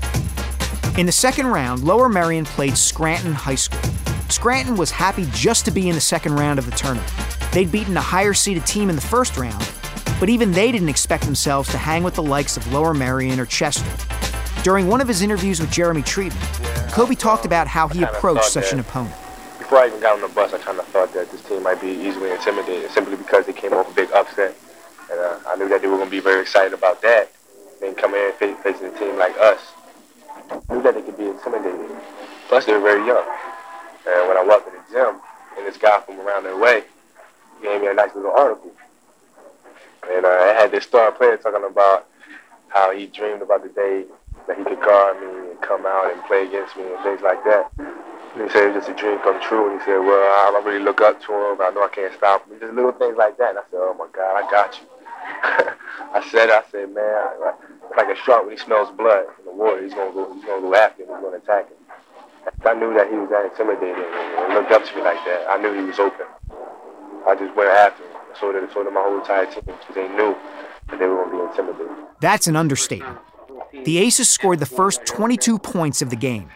[0.99, 4.00] In the second round, Lower Merion played Scranton High School.
[4.31, 7.12] Scranton was happy just to be in the second round of the tournament.
[7.53, 9.69] They'd beaten a higher seeded team in the first round,
[10.21, 13.47] but even they didn't expect themselves to hang with the likes of Lower Merion or
[13.47, 13.90] Chester.
[14.62, 18.73] During one of his interviews with Jeremy Treatman, Kobe talked about how he approached such
[18.73, 19.14] an opponent.
[19.59, 21.81] Before I even got on the bus, I kind of thought that this team might
[21.81, 24.55] be easily intimidated simply because they came off a big upset.
[25.11, 27.33] And uh, I knew that they were going to be very excited about that.
[27.81, 29.61] Then coming in and facing a team like us,
[30.51, 31.90] I knew that they could be intimidated.
[32.49, 33.25] Plus, they were very young.
[34.07, 35.21] And when I walked in the gym,
[35.57, 36.85] and this guy from around their way
[37.63, 38.73] gave me a nice little article.
[40.11, 42.07] And uh, it had this star player talking about
[42.69, 44.05] how he dreamed about the day
[44.47, 47.43] that he could guard me and come out and play against me and things like
[47.45, 47.71] that.
[47.79, 49.71] And he said it was just a dream come true.
[49.71, 51.61] And he said, well, I really look up to him.
[51.61, 52.59] I know I can't stop him.
[52.61, 53.51] Just little things like that.
[53.51, 54.87] And I said, oh, my God, I got you.
[56.13, 57.55] I said, I said, man,
[57.97, 59.83] like a shark when he smells blood in the water.
[59.83, 61.09] He's gonna go after him.
[61.09, 61.77] He's gonna attack him.
[62.64, 65.46] I knew that he was that intimidating and looked up to me like that.
[65.48, 66.26] I knew he was open.
[67.26, 68.12] I just went after them.
[68.38, 70.37] So did, so did my whole entire team because they knew
[70.88, 72.07] that they were going to be intimidated.
[72.20, 73.18] That's an understatement.
[73.85, 76.48] The Aces scored the first 22 points of the game.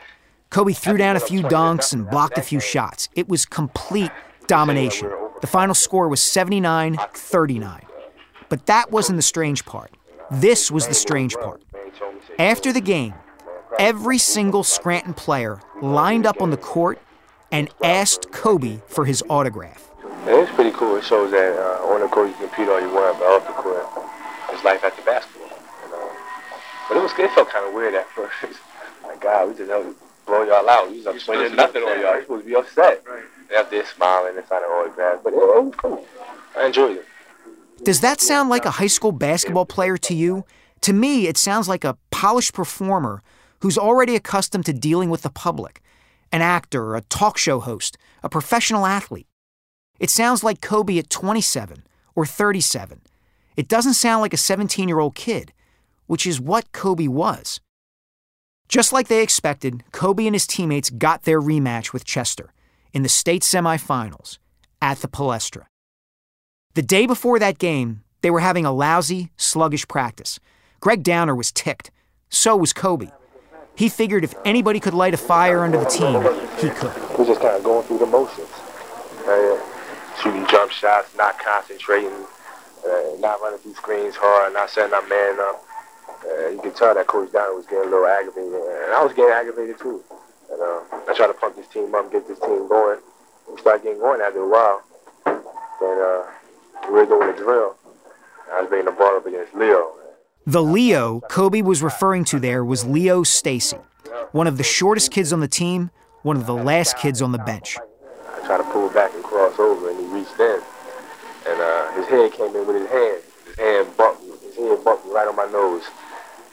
[0.51, 3.09] Kobe threw down a few dunks and blocked a few shots.
[3.15, 4.11] It was complete
[4.47, 5.11] domination.
[5.41, 7.83] The final score was 79 39.
[8.49, 9.91] But that wasn't the strange part.
[10.31, 11.63] This was the strange part.
[12.39, 13.15] After the game,
[13.79, 17.01] every single Scranton player lined up on the court
[17.51, 19.91] and asked Kobe for his autograph.
[20.03, 20.97] And it's pretty cool.
[20.97, 23.47] It shows that uh, on the court you can compete all you want, but off
[23.47, 23.87] the court,
[24.51, 25.49] it's life after basketball.
[25.49, 26.11] You know?
[26.89, 28.35] But it was it felt kind of weird at first.
[29.05, 29.95] like God, we just had to
[30.27, 30.91] blow y'all out.
[30.91, 32.15] We was swinging nothing on y'all.
[32.15, 33.03] You're supposed to be upset.
[33.07, 33.23] Right.
[33.49, 36.07] And after they're smiling and signing autographs, but it, it was cool.
[36.57, 37.07] I enjoyed it.
[37.85, 40.45] Does that sound like a high school basketball player to you?
[40.83, 43.23] To me, it sounds like a polished performer
[43.65, 45.81] who's already accustomed to dealing with the public
[46.31, 49.27] an actor, a talk show host, a professional athlete.
[49.99, 51.83] It sounds like Kobe at 27
[52.15, 53.01] or 37.
[53.57, 55.55] It doesn't sound like a 17 year old kid,
[56.07, 57.59] which is what Kobe was.
[58.69, 62.53] Just like they expected, Kobe and his teammates got their rematch with Chester
[62.93, 64.37] in the state semifinals
[64.83, 65.65] at the Palestra.
[66.75, 70.39] The day before that game, they were having a lousy, sluggish practice.
[70.81, 71.91] Gregg Downer was ticked.
[72.29, 73.09] So was Kobe.
[73.77, 76.23] He figured if anybody could light a fire under the team,
[76.59, 77.19] he could.
[77.19, 78.49] We're just kind of going through the motions.
[79.27, 79.59] Uh,
[80.23, 82.13] shooting jump shots, not concentrating,
[82.87, 85.65] uh, not running through screens hard, not setting our man up.
[86.25, 89.13] Uh, you can tell that Coach Downer was getting a little aggravated, and I was
[89.13, 90.03] getting aggravated too.
[90.53, 92.99] And uh, I tried to pump this team up, get this team going.
[93.51, 94.83] We started getting going after a while.
[95.27, 96.23] Then uh,
[96.87, 97.77] we were doing the drill.
[98.53, 99.93] I was bringing the ball up against Leo.
[100.47, 103.79] The Leo Kobe was referring to there was Leo Stacy,
[104.33, 105.91] one of the shortest kids on the team,
[106.23, 107.79] one of the last kids on the bench.
[108.29, 110.61] I tried to pull back and cross over, and he reached in.
[111.47, 113.23] And uh, his head came in with his hand.
[113.47, 114.33] His hand bumped me.
[114.45, 115.85] His head bumped me right on my nose.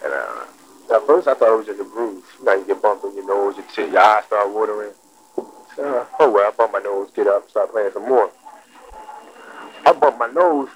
[0.06, 2.24] And uh, at first, I thought it was just a bruise.
[2.40, 4.94] You know, you get bumped on your nose, your, t- your eyes start watering.
[5.76, 8.32] So, uh, oh well, I bumped my nose, get up, start playing some more.
[9.86, 10.70] I bumped my nose,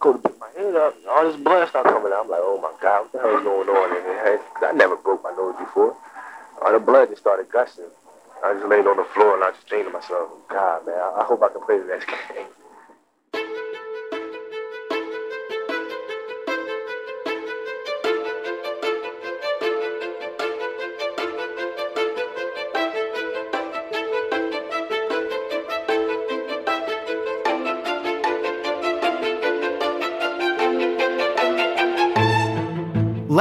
[0.00, 2.24] go to pick my head up, and all this blood started coming out.
[2.24, 4.40] I'm like, oh my God, what the hell is going on in here?
[4.62, 5.96] I never broke my nose before.
[6.62, 7.84] All the blood just started gushing.
[8.44, 11.24] I just laid on the floor and I just think to myself, God, man, I
[11.24, 12.46] hope I can play the next game.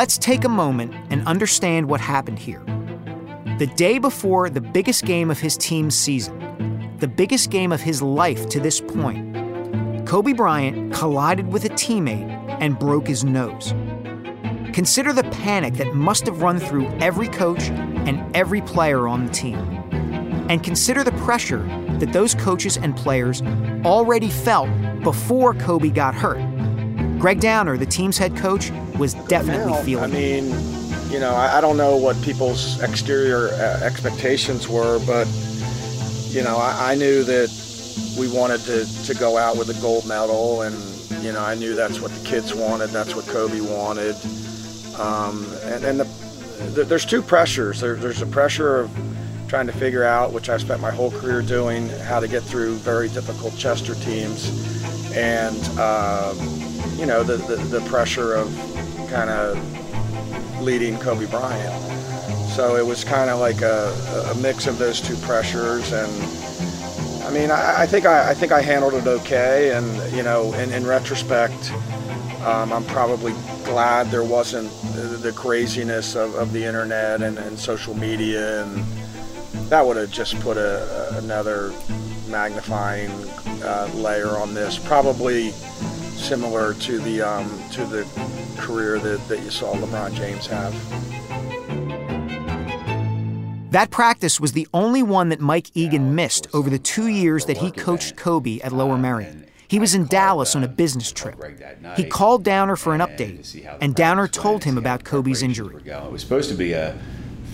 [0.07, 2.63] Let's take a moment and understand what happened here.
[3.59, 8.01] The day before the biggest game of his team's season, the biggest game of his
[8.01, 9.35] life to this point,
[10.07, 12.25] Kobe Bryant collided with a teammate
[12.61, 13.73] and broke his nose.
[14.71, 19.33] Consider the panic that must have run through every coach and every player on the
[19.33, 19.57] team.
[20.47, 21.63] And consider the pressure
[21.99, 23.41] that those coaches and players
[23.83, 24.69] already felt
[25.03, 26.39] before Kobe got hurt.
[27.19, 30.45] Gregg Downer, the team's head coach, was definitely now, feeling I mean,
[31.11, 35.27] you know, I, I, don't know what people's exterior uh, expectations were, but,
[36.27, 37.49] you know, I, I, knew that
[38.19, 40.75] we wanted to, to go out with a gold medal, and,
[41.23, 44.15] you know, I knew that's what the kids wanted, that's what Kobe wanted.
[44.99, 46.03] Um, and and the,
[46.73, 47.79] the, there's two pressures.
[47.79, 48.91] There, there's a pressure of
[49.47, 52.75] trying to figure out, which I've spent my whole career doing, how to get through
[52.75, 54.51] very difficult Chester teams.
[55.15, 56.37] And, um,
[56.97, 58.49] you know, the, the, the pressure of
[59.09, 61.73] kind of leading Kobe Bryant.
[62.51, 63.93] So it was kind of like a,
[64.31, 66.11] a, mix of those two pressures, and
[67.23, 69.75] I mean, I, I think I, I, think I handled it okay.
[69.75, 71.71] And you know, in, in retrospect,
[72.41, 77.93] um, I'm probably glad there wasn't the craziness of, of the internet and, and, social
[77.93, 78.83] media, and
[79.69, 81.73] that would have just put a, another
[82.29, 83.11] magnifying
[83.63, 84.79] uh, layer on this.
[84.79, 85.51] Probably
[86.15, 88.05] similar to the um, to the
[88.57, 90.73] career that, that you saw LeBron James have.
[93.71, 97.57] That practice was the only one that Mike Egan missed over the two years that
[97.57, 99.45] he coached Kobe at Lower Merion.
[99.67, 101.35] He was in Dallas on a business trip.
[101.97, 105.83] He called Downer for an update, and Downer told him about Kobe's injury.
[105.85, 106.97] It was supposed to be a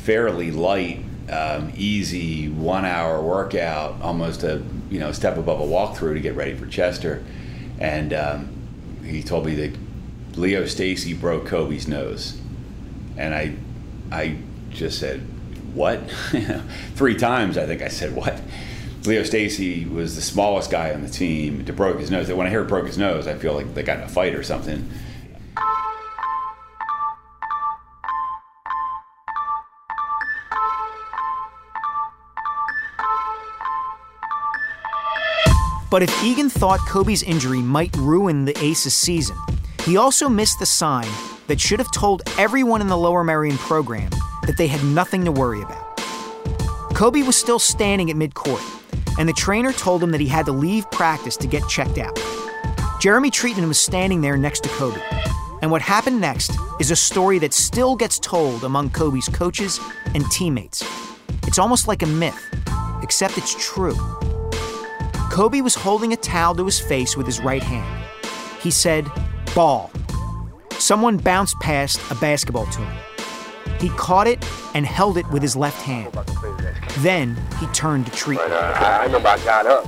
[0.03, 6.19] fairly light, um, easy one-hour workout, almost a you know step above a walkthrough to
[6.19, 7.23] get ready for Chester,
[7.79, 8.49] and um,
[9.03, 9.75] he told me that
[10.35, 12.39] Leo Stacy broke Kobe's nose,
[13.17, 13.55] and I,
[14.11, 14.37] I
[14.71, 15.21] just said,
[15.73, 15.99] "What?"
[16.95, 18.39] Three times I think I said, "What?"
[19.05, 21.65] Leo Stacy was the smallest guy on the team.
[21.65, 22.31] To broke his nose.
[22.31, 24.43] When I hear broke his nose, I feel like they got in a fight or
[24.43, 24.89] something.
[35.91, 39.37] But if Egan thought Kobe's injury might ruin the Aces season,
[39.85, 41.07] he also missed the sign
[41.47, 44.09] that should have told everyone in the Lower Merion program
[44.45, 45.97] that they had nothing to worry about.
[46.93, 48.63] Kobe was still standing at midcourt,
[49.19, 52.17] and the trainer told him that he had to leave practice to get checked out.
[53.01, 55.01] Jeremy Treatman was standing there next to Kobe,
[55.61, 59.79] and what happened next is a story that still gets told among Kobe's coaches
[60.13, 60.83] and teammates.
[61.45, 62.39] It's almost like a myth,
[63.01, 63.95] except it's true.
[65.31, 68.05] Kobe was holding a towel to his face with his right hand.
[68.61, 69.11] He said,
[69.55, 69.91] Ball.
[70.79, 72.97] Someone bounced past a basketball to him.
[73.79, 74.43] He caught it
[74.73, 76.11] and held it with his left hand.
[76.99, 78.37] Then he turned to treat.
[78.37, 79.85] But, uh, I, I remember I got up.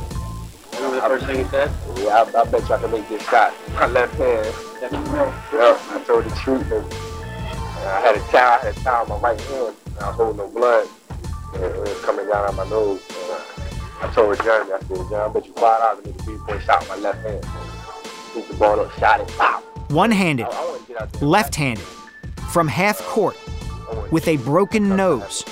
[0.73, 1.71] Remember the first thing he said?
[1.97, 3.53] Yeah, I, I bet you I can make this shot.
[3.73, 4.45] My left hand.
[4.81, 6.71] Yep, I told the truth.
[6.71, 9.75] And, and I had a towel, I had a towel on my right hand.
[9.99, 10.87] I was holding no blood.
[11.55, 13.01] And it was coming down on my nose.
[13.09, 16.19] And, uh, I told Jeremy, I said, Jeremy, I bet you five dollars to make
[16.19, 17.43] a three-point shot with my left hand.
[18.35, 19.63] Picked the ball up, shot it, pop.
[19.89, 20.47] One handed,
[21.21, 21.85] left handed,
[22.51, 23.37] from half court,
[24.11, 25.43] with a broken nose,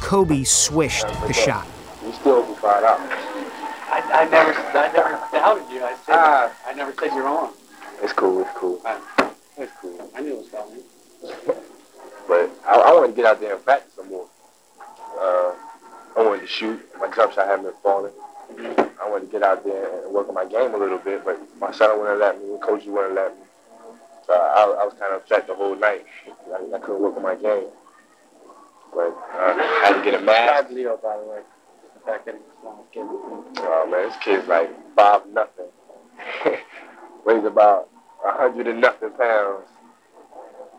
[0.00, 1.66] Kobe swished the shot.
[2.02, 3.10] You still owe me five dollars.
[3.10, 5.82] I, I never, I never doubted you.
[5.84, 6.52] I said, Ah.
[6.66, 7.52] I never said you're wrong.
[8.02, 8.80] It's cool, it's cool.
[9.58, 10.10] It's cool.
[10.16, 10.82] I knew it was coming.
[12.26, 14.26] But I, I wanted to get out there and practice some more.
[15.18, 15.52] Uh,
[16.16, 16.80] I wanted to shoot.
[16.98, 18.12] My jump shot hadn't been falling.
[18.58, 21.38] I wanted to get out there and work on my game a little bit, but
[21.60, 23.44] my son wouldn't let me, coaches wouldn't let me.
[24.26, 26.04] So I, I was kind of upset the whole night.
[26.52, 27.68] I, I couldn't work on my game.
[28.92, 30.70] But uh, I had to get a mask.
[30.70, 31.40] Leo, by the way.
[31.94, 32.86] The fact that he's small.
[33.58, 35.66] Oh man, this kid's like five nothing.
[37.26, 37.88] Weighs about
[38.24, 39.68] a hundred and nothing pounds.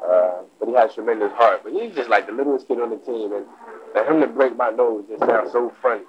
[0.03, 1.61] Uh, but he has tremendous heart.
[1.63, 3.45] But he's just like the littlest kid on the team, and
[3.93, 6.03] for him to break my nose just sounds so funny.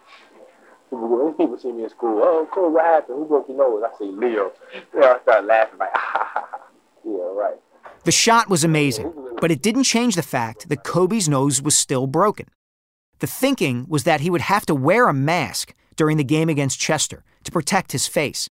[0.91, 3.19] When people see me in school, oh, cool, what happened?
[3.19, 3.83] Who broke your nose?
[3.87, 4.53] I say Leo.
[4.95, 5.91] You know, I start laughing like,
[7.05, 7.57] yeah, right.
[8.05, 12.07] The shot was amazing, but it didn't change the fact that Kobe's nose was still
[12.07, 12.47] broken.
[13.19, 16.79] The thinking was that he would have to wear a mask during the game against
[16.79, 18.49] Chester to protect his face.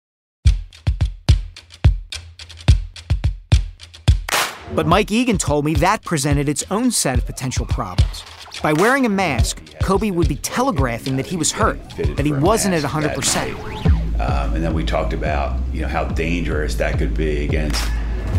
[4.74, 8.24] But Mike Egan told me that presented its own set of potential problems.
[8.62, 12.74] By wearing a mask, Kobe would be telegraphing that he was hurt, that he wasn't
[12.74, 14.20] at 100%.
[14.20, 17.84] Um, and then we talked about you know how dangerous that could be against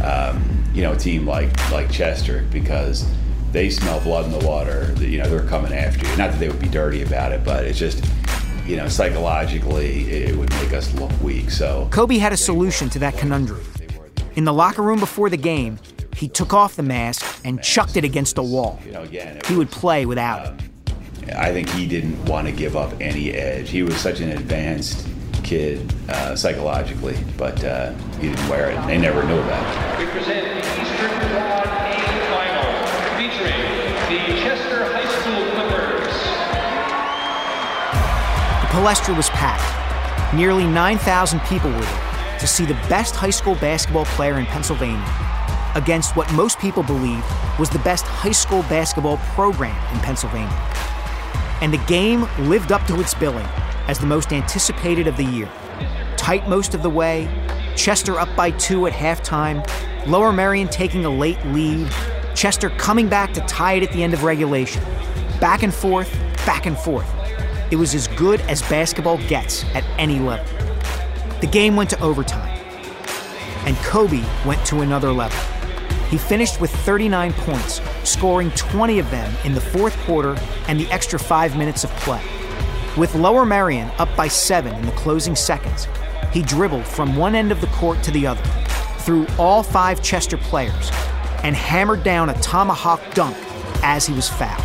[0.03, 0.43] um,
[0.73, 3.07] you know a team like like Chester because
[3.53, 4.95] they smell blood in the water.
[4.99, 6.17] You know they're coming after you.
[6.17, 8.03] Not that they would be dirty about it, but it's just
[8.67, 11.51] you know psychologically it would make us look weak.
[11.51, 13.61] So Kobe had a solution to that conundrum.
[14.35, 15.79] In the locker room before the game,
[16.17, 18.81] he took off the mask and chucked it against a wall.
[18.85, 21.35] you know again He would play without it.
[21.37, 23.69] I think he didn't want to give up any edge.
[23.69, 25.07] He was such an advanced
[25.43, 28.87] kid uh, psychologically, but uh, he didn't wear it.
[28.87, 30.07] They never knew about it.
[30.07, 31.95] We present the Eastern Quad A
[32.31, 32.65] Final
[33.19, 33.61] featuring
[34.09, 36.15] the Chester High School Clippers.
[38.63, 40.35] The Palestra was packed.
[40.35, 45.05] Nearly 9,000 people were there to see the best high school basketball player in Pennsylvania
[45.77, 47.25] against what most people believed
[47.59, 50.51] was the best high school basketball program in Pennsylvania.
[51.61, 53.47] And the game lived up to its billing
[53.87, 55.49] as the most anticipated of the year.
[56.17, 57.29] Tight most of the way,
[57.77, 59.65] Chester up by two at halftime,
[60.07, 61.89] Lower Merion taking a late lead,
[62.35, 64.83] Chester coming back to tie it at the end of regulation.
[65.41, 66.11] Back and forth,
[66.47, 67.09] back and forth.
[67.71, 70.47] It was as good as basketball gets at any level.
[71.41, 72.59] The game went to overtime,
[73.67, 75.56] and Kobe went to another level.
[76.11, 80.37] He finished with 39 points, scoring 20 of them in the fourth quarter
[80.69, 82.23] and the extra five minutes of play.
[82.97, 85.89] With Lower Merion up by seven in the closing seconds,
[86.33, 88.43] he dribbled from one end of the court to the other,
[89.01, 90.91] through all five Chester players,
[91.43, 93.37] and hammered down a tomahawk dunk
[93.83, 94.63] as he was fouled.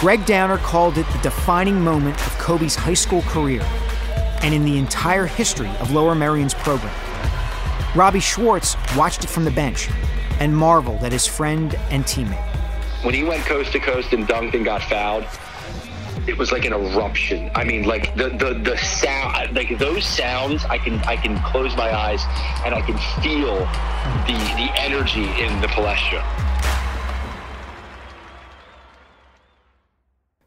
[0.00, 3.62] Gregg Downer called it the defining moment of Kobe's high school career
[4.42, 6.94] and in the entire history of Lower Merion's program.
[7.94, 9.88] Robbie Schwartz watched it from the bench
[10.42, 12.44] and marveled at his friend and teammate.
[13.04, 15.24] When he went coast to coast and dunked and got fouled,
[16.26, 17.48] it was like an eruption.
[17.54, 20.64] I mean, like the the the sound, like those sounds.
[20.64, 22.24] I can I can close my eyes
[22.64, 23.54] and I can feel
[24.26, 26.20] the the energy in the Palestra.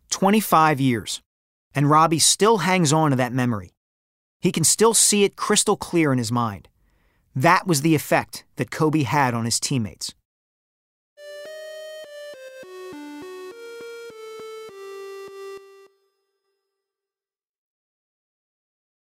[0.10, 1.22] 25 years.
[1.74, 3.74] And Robbie still hangs on to that memory.
[4.42, 6.68] He can still see it crystal clear in his mind.
[7.36, 10.14] That was the effect that Kobe had on his teammates.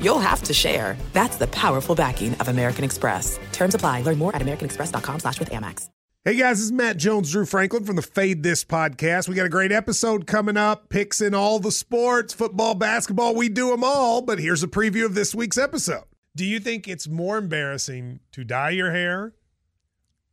[0.00, 0.96] you'll have to share.
[1.12, 3.38] That's the powerful backing of American Express.
[3.52, 4.02] Terms apply.
[4.02, 5.88] Learn more at americanexpress.com slash with Amex.
[6.26, 9.28] Hey guys, this is Matt Jones, Drew Franklin from the Fade This podcast.
[9.28, 13.50] We got a great episode coming up, picks in all the sports, football, basketball, we
[13.50, 14.22] do them all.
[14.22, 16.04] But here's a preview of this week's episode.
[16.34, 19.34] Do you think it's more embarrassing to dye your hair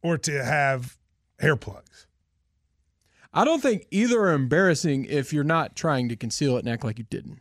[0.02, 0.98] or to have
[1.40, 2.08] hair plugs?
[3.34, 6.86] I don't think either are embarrassing if you're not trying to conceal it and act
[6.86, 7.41] like you didn't.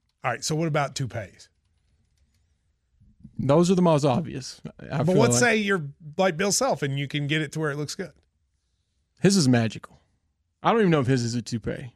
[0.23, 0.43] All right.
[0.43, 1.49] So what about toupees?
[3.43, 4.61] those are the most obvious.
[4.91, 5.39] I but let's like.
[5.39, 5.83] say you're
[6.17, 8.11] like Bill Self and you can get it to where it looks good.
[9.19, 9.99] his is magical.
[10.61, 11.93] I don't even know if his is a toupee.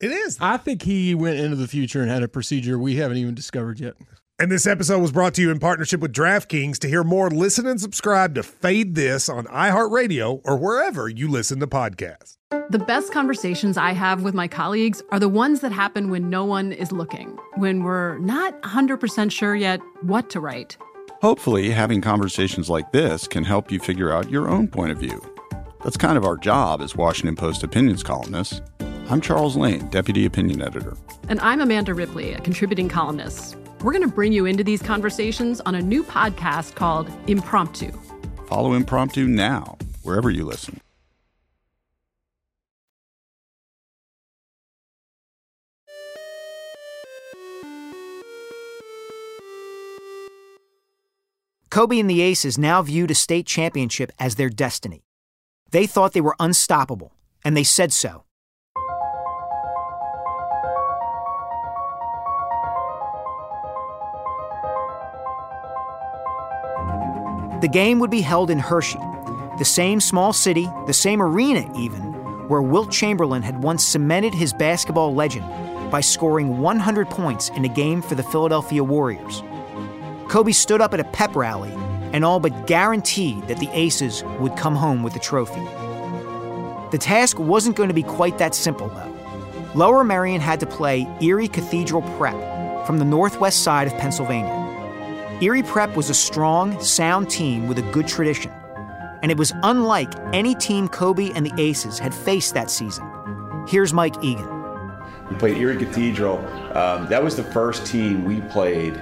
[0.00, 0.38] It is.
[0.40, 3.80] I think he went into the future and had a procedure we haven't even discovered
[3.80, 3.94] yet.
[4.40, 6.78] And this episode was brought to you in partnership with DraftKings.
[6.78, 11.58] To hear more, listen and subscribe to Fade This on iHeartRadio or wherever you listen
[11.58, 12.36] to podcasts.
[12.70, 16.44] The best conversations I have with my colleagues are the ones that happen when no
[16.44, 20.76] one is looking, when we're not 100% sure yet what to write.
[21.20, 25.20] Hopefully, having conversations like this can help you figure out your own point of view.
[25.82, 28.60] That's kind of our job as Washington Post opinions columnists.
[29.10, 30.94] I'm Charles Lane, Deputy Opinion Editor.
[31.30, 33.56] And I'm Amanda Ripley, a contributing columnist.
[33.80, 37.90] We're going to bring you into these conversations on a new podcast called Impromptu.
[38.48, 40.82] Follow Impromptu now, wherever you listen.
[51.70, 55.00] Kobe and the Aces now viewed a state championship as their destiny.
[55.70, 58.24] They thought they were unstoppable, and they said so.
[67.60, 69.00] The game would be held in Hershey,
[69.58, 72.02] the same small city, the same arena even,
[72.46, 75.44] where Wilt Chamberlain had once cemented his basketball legend
[75.90, 79.42] by scoring 100 points in a game for the Philadelphia Warriors.
[80.28, 81.72] Kobe stood up at a pep rally
[82.12, 85.64] and all but guaranteed that the Aces would come home with the trophy.
[86.92, 89.72] The task wasn't going to be quite that simple, though.
[89.74, 94.67] Lower Merion had to play Erie Cathedral Prep from the northwest side of Pennsylvania.
[95.40, 98.50] Erie Prep was a strong, sound team with a good tradition,
[99.22, 103.08] and it was unlike any team Kobe and the Aces had faced that season.
[103.68, 104.48] Here's Mike Egan.
[105.30, 106.38] We played Erie Cathedral.
[106.76, 108.94] Um, that was the first team we played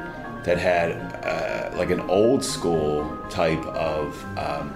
[0.44, 0.92] that had
[1.24, 4.74] uh, like an old school type of um,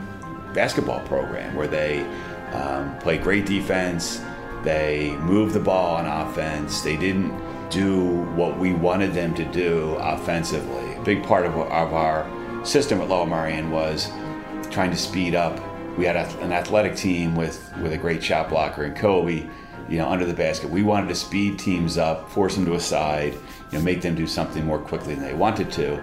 [0.54, 2.06] basketball program where they
[2.52, 4.22] um, played great defense,
[4.62, 7.38] they moved the ball on offense, they didn't
[7.68, 10.89] do what we wanted them to do offensively.
[11.04, 12.28] Big part of, of our
[12.64, 14.10] system at Lower Merion was
[14.70, 15.60] trying to speed up.
[15.96, 19.46] We had an athletic team with, with a great shot blocker in Kobe,
[19.88, 20.70] you know, under the basket.
[20.70, 23.34] We wanted to speed teams up, force them to a side,
[23.70, 26.02] you know, make them do something more quickly than they wanted to.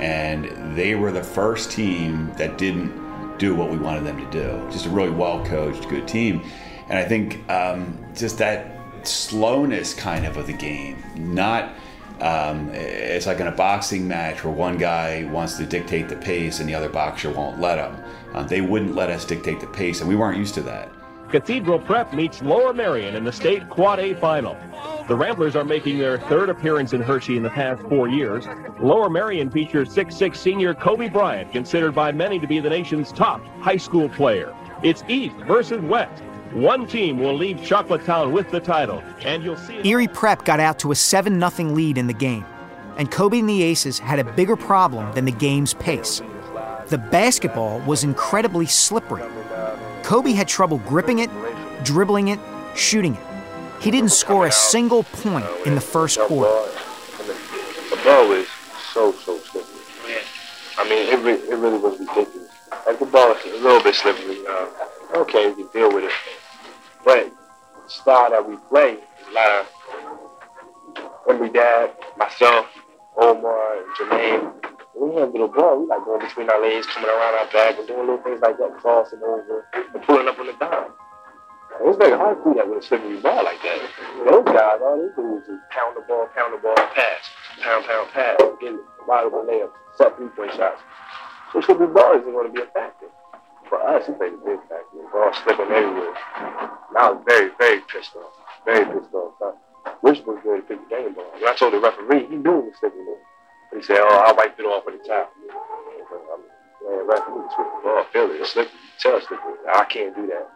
[0.00, 4.68] And they were the first team that didn't do what we wanted them to do.
[4.70, 6.42] Just a really well coached, good team.
[6.88, 8.74] And I think um, just that
[9.06, 11.72] slowness kind of of the game, not
[12.20, 16.60] um, it's like in a boxing match where one guy wants to dictate the pace
[16.60, 17.96] and the other boxer won't let him.
[18.34, 20.90] Um, they wouldn't let us dictate the pace, and we weren't used to that.
[21.30, 24.56] Cathedral Prep meets Lower Merion in the state Quad A final.
[25.08, 28.46] The Ramblers are making their third appearance in Hershey in the past four years.
[28.80, 33.44] Lower Merion features 6'6 senior Kobe Bryant, considered by many to be the nation's top
[33.60, 34.54] high school player.
[34.82, 36.22] It's East versus West.
[36.52, 39.86] One team will leave Chocolatetown with the title, and you'll see.
[39.86, 42.44] Erie Prep got out to a 7 0 lead in the game,
[42.96, 46.22] and Kobe and the Aces had a bigger problem than the game's pace.
[46.86, 49.22] The basketball was incredibly slippery.
[50.02, 51.28] Kobe had trouble gripping it,
[51.84, 52.40] dribbling it,
[52.74, 53.22] shooting it.
[53.80, 56.50] He didn't score a single point in the first quarter.
[57.26, 58.48] The ball is
[58.94, 60.22] so, so slippery.
[60.78, 62.50] I mean, it, re- it really was ridiculous.
[62.86, 64.38] Like the ball is a little bit slippery.
[64.48, 66.12] Uh, okay, we can deal with it.
[67.08, 67.32] But
[67.84, 69.66] the style that we play a lot of
[71.26, 72.66] Henry Dad, myself,
[73.16, 74.52] Omar, and Jermaine.
[74.92, 77.78] When we have little ball, we like going between our legs, coming around our back,
[77.78, 80.92] and doing little things like that, crossing over, and pulling up on the dime.
[81.80, 83.80] It's very hard to do that with a slippery ball like that.
[84.28, 87.24] Those guys, all they do is just pound the ball, pound the ball, pass,
[87.64, 88.76] pound, pound, pass, get
[89.08, 90.82] wide open layups, set three point shots.
[91.54, 93.08] So slippery ball isn't going to be a factor.
[93.68, 94.96] For us, it played a big factor.
[94.96, 96.14] The all slipping everywhere.
[96.88, 98.32] And I was very, very pissed off.
[98.64, 99.34] Very pissed off.
[100.02, 101.24] Rich was going to pick the game ball.
[101.34, 103.80] When I told the referee, he knew it was slipping there.
[103.80, 105.28] He said, oh, I wiped it off with the towel.
[105.38, 106.40] I'm
[106.88, 108.04] man, referee, it's with the ball.
[108.12, 108.40] Feel it.
[108.40, 108.72] It's slippery.
[109.00, 109.54] Tell us slippery.
[109.74, 110.48] I can't do that.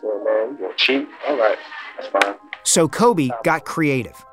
[0.00, 1.08] So, man, you gonna cheat?
[1.26, 1.58] All right,
[1.96, 2.34] that's fine.
[2.62, 4.24] So Kobe got creative.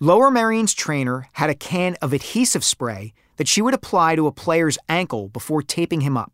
[0.00, 4.32] Lower Merion's trainer had a can of adhesive spray that she would apply to a
[4.32, 6.32] player's ankle before taping him up.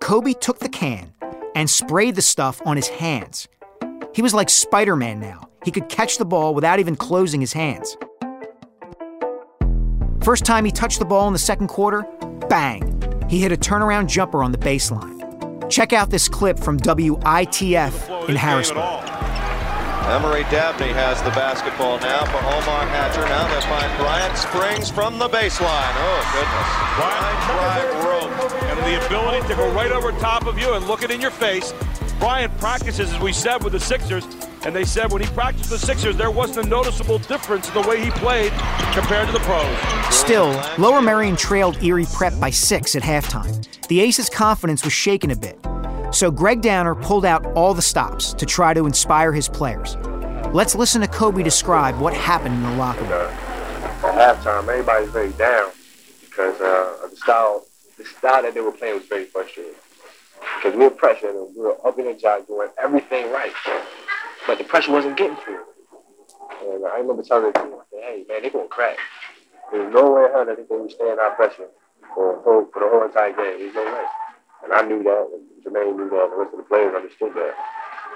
[0.00, 1.12] Kobe took the can
[1.54, 3.48] and sprayed the stuff on his hands.
[4.14, 5.48] He was like Spider Man now.
[5.64, 7.96] He could catch the ball without even closing his hands.
[10.22, 12.04] First time he touched the ball in the second quarter,
[12.48, 15.20] bang, he hit a turnaround jumper on the baseline.
[15.70, 19.11] Check out this clip from WITF in Harrisburg.
[20.10, 23.22] Emory Dabney has the basketball now for Omar Hatcher.
[23.22, 25.94] Now they find Bryant Springs from the baseline.
[25.96, 26.68] Oh, goodness.
[26.98, 31.02] Bryant drive rope and the ability to go right over top of you and look
[31.02, 31.72] it in your face.
[32.18, 34.24] Bryant practices, as we said, with the Sixers,
[34.64, 37.88] and they said when he practiced the Sixers, there wasn't a noticeable difference in the
[37.88, 38.52] way he played
[38.92, 40.14] compared to the pros.
[40.14, 43.66] Still, Lower Merion trailed Erie Prep by six at halftime.
[43.88, 45.58] The Aces' confidence was shaken a bit.
[46.12, 49.96] So Gregg Downer pulled out all the stops to try to inspire his players.
[50.52, 53.12] Let's listen to Kobe describe what happened in the locker room.
[53.12, 55.70] At halftime, everybody's very down
[56.20, 57.64] because uh, the style,
[57.96, 59.72] the style that they were playing was very frustrating.
[60.56, 63.52] Because we were pressured and we were up in the job doing everything right,
[64.46, 65.60] but the pressure wasn't getting it.
[66.62, 68.98] And I remember telling the team, "Hey, man, they're gonna crack.
[69.70, 71.68] There's no way in hell that they can stand our pressure
[72.14, 73.58] for, for, for the whole entire game.
[73.58, 74.04] There's no way."
[74.64, 77.32] And I knew that, and Jermaine knew that, and the rest of the players understood
[77.34, 77.54] that.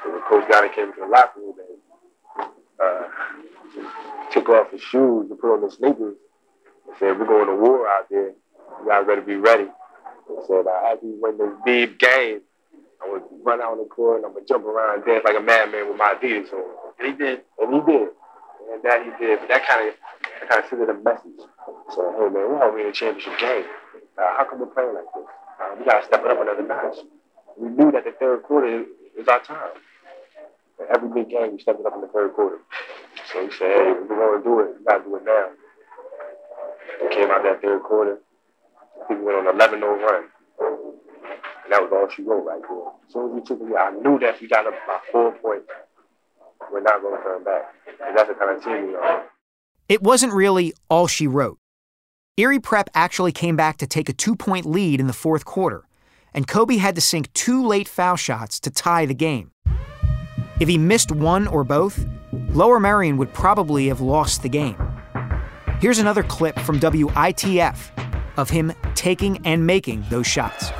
[0.05, 3.09] And when Coach Gotti came into the locker room and uh,
[4.33, 6.17] took off his shoes and put on his sneakers
[6.87, 8.31] and said, We're going to war out there.
[8.31, 9.65] You guys better be ready.
[9.65, 12.41] And said, uh, After we win this big game,
[13.03, 15.05] I'm going to run out on the court and I'm going to jump around and
[15.05, 16.65] dance like a madman with my Adidas on.
[16.99, 17.43] And he did.
[17.59, 18.09] And he did.
[18.73, 19.41] And that he did.
[19.41, 19.95] But that kind of
[20.41, 21.41] that kind of sent a message.
[21.95, 23.65] So, hey, man, we're already in a championship game.
[24.19, 25.29] Uh, how come we're playing like this?
[25.61, 26.99] Uh, we got to step it up another notch.
[27.59, 28.85] We knew that the third quarter
[29.19, 29.77] is our time.
[30.79, 32.59] And every big game, we stepped it up in the third quarter.
[33.33, 35.25] So we said, hey, if we're going to do it, we got to do it
[35.25, 35.47] now.
[37.03, 38.19] We came out that third quarter.
[39.09, 40.25] We went on an 11 0 run.
[40.61, 42.79] And that was all she wrote right there.
[43.07, 45.67] As soon as we took it, I knew that we got up by four points,
[46.73, 47.75] we're not going to turn back.
[48.07, 49.25] And that's the kind of team we are.
[49.89, 51.59] It wasn't really all she wrote.
[52.37, 55.85] Erie Prep actually came back to take a two point lead in the fourth quarter,
[56.37, 59.51] and Kobe had to sink two late foul shots to tie the game.
[60.61, 62.07] If he missed one or both,
[62.51, 64.77] Lower Merion would probably have lost the game.
[65.81, 67.77] Here's another clip from WITF
[68.37, 70.71] of him taking and making those shots.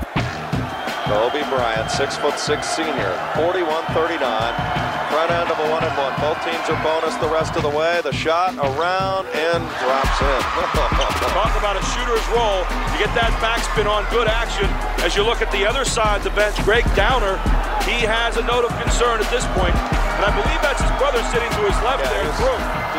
[1.07, 4.86] Kobe Bryant, 6'6 senior, 41 39
[5.17, 6.13] right end of a one and one.
[6.21, 8.05] Both teams are bonus the rest of the way.
[8.05, 10.41] The shot around and drops in.
[11.33, 12.61] Talk about a shooter's roll.
[12.93, 14.69] You get that backspin on good action.
[15.01, 17.41] As you look at the other side of the bench, Gregg Downer,
[17.89, 19.73] he has a note of concern at this point.
[19.73, 22.29] And I believe that's his brother sitting to his left yeah, there.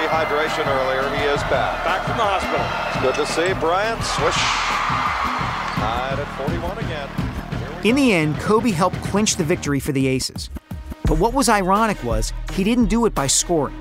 [0.02, 1.06] Dehydration earlier.
[1.14, 1.86] He is back.
[1.86, 2.66] Back from the hospital.
[2.66, 4.02] It's good to see Bryant.
[4.18, 4.42] Swish.
[5.78, 7.10] Tied at 41 again.
[7.86, 10.50] In the end, Kobe helped clinch the victory for the Aces.
[11.08, 13.80] But what was ironic was he didn't do it by scoring.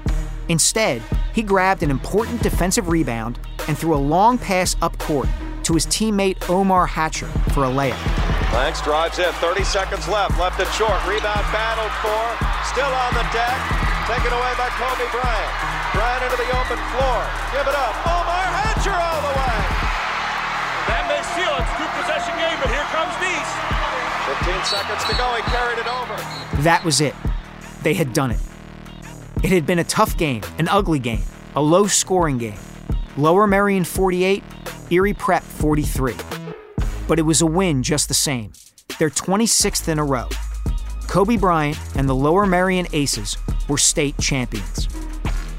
[0.49, 1.03] Instead,
[1.35, 5.29] he grabbed an important defensive rebound and threw a long pass up court
[5.65, 7.99] to his teammate Omar Hatcher for a layup.
[8.55, 9.33] Lanks drives in.
[9.43, 10.39] 30 seconds left.
[10.39, 10.95] Left it short.
[11.03, 12.23] Rebound battled for.
[12.71, 13.59] Still on the deck.
[14.07, 15.53] Taken away by Kobe Bryant.
[15.99, 17.19] Bryant into the open floor.
[17.51, 17.95] Give it up.
[18.07, 19.59] Omar Hatcher all the way.
[20.87, 21.67] That may seal it.
[21.67, 23.07] It's a two possession game, but here comes
[23.47, 23.76] Nice.
[24.27, 25.35] 15 seconds to go.
[25.37, 26.17] He carried it over.
[26.63, 27.15] That was it.
[27.83, 28.41] They had done it.
[29.45, 31.23] It had been a tough game, an ugly game,
[31.55, 32.59] a low scoring game.
[33.17, 34.43] Lower Merion 48,
[34.91, 36.15] Erie Prep 43.
[37.07, 38.53] But it was a win just the same.
[38.99, 40.29] Their 26th in a row.
[41.07, 43.37] Kobe Bryant and the Lower Merion Aces
[43.69, 44.89] were state champions.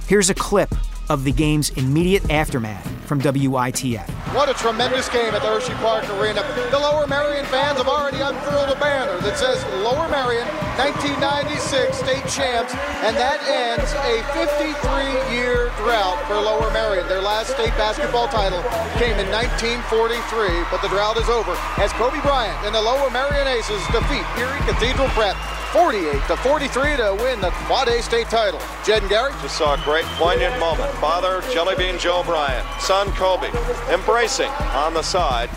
[0.08, 0.74] Here's a clip
[1.10, 4.08] of the game's immediate aftermath from WITF.
[4.36, 6.44] What a tremendous game at the Hershey Park Arena.
[6.72, 10.46] The Lower Merion fans have already unfurled a banner that says Lower Merion
[10.76, 12.76] 1996 state champs,
[13.08, 17.08] and that ends a 53-year drought for Lower Merion.
[17.08, 18.60] Their last state basketball title
[19.00, 23.48] came in 1943, but the drought is over as Kobe Bryant and the Lower Merion
[23.48, 25.40] Aces defeat Erie Cathedral Prep
[25.74, 28.60] 48 to 43 to win the Quad A state title.
[28.86, 29.34] Jed and Gary?
[29.42, 30.90] Just saw a great poignant moment.
[30.96, 32.66] Father, Jellybean Joe Bryant.
[32.80, 33.50] Son, Kobe.
[33.92, 35.50] Embracing on the side.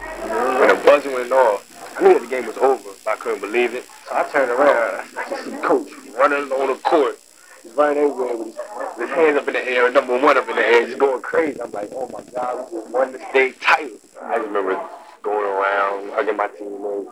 [0.00, 1.64] When the buzzer went off,
[1.96, 2.90] I knew that the game was over.
[3.08, 3.84] I couldn't believe it.
[4.08, 5.08] So I turned around.
[5.16, 7.16] I could see Coach running on the court.
[7.62, 8.56] He's running everywhere with his,
[8.98, 11.22] with his hands up in the air, number one up in the air, just going
[11.22, 11.60] crazy.
[11.62, 13.98] I'm like, oh my God, we just won the state title.
[14.20, 14.80] I remember
[15.22, 17.10] going around, hugging my teammates.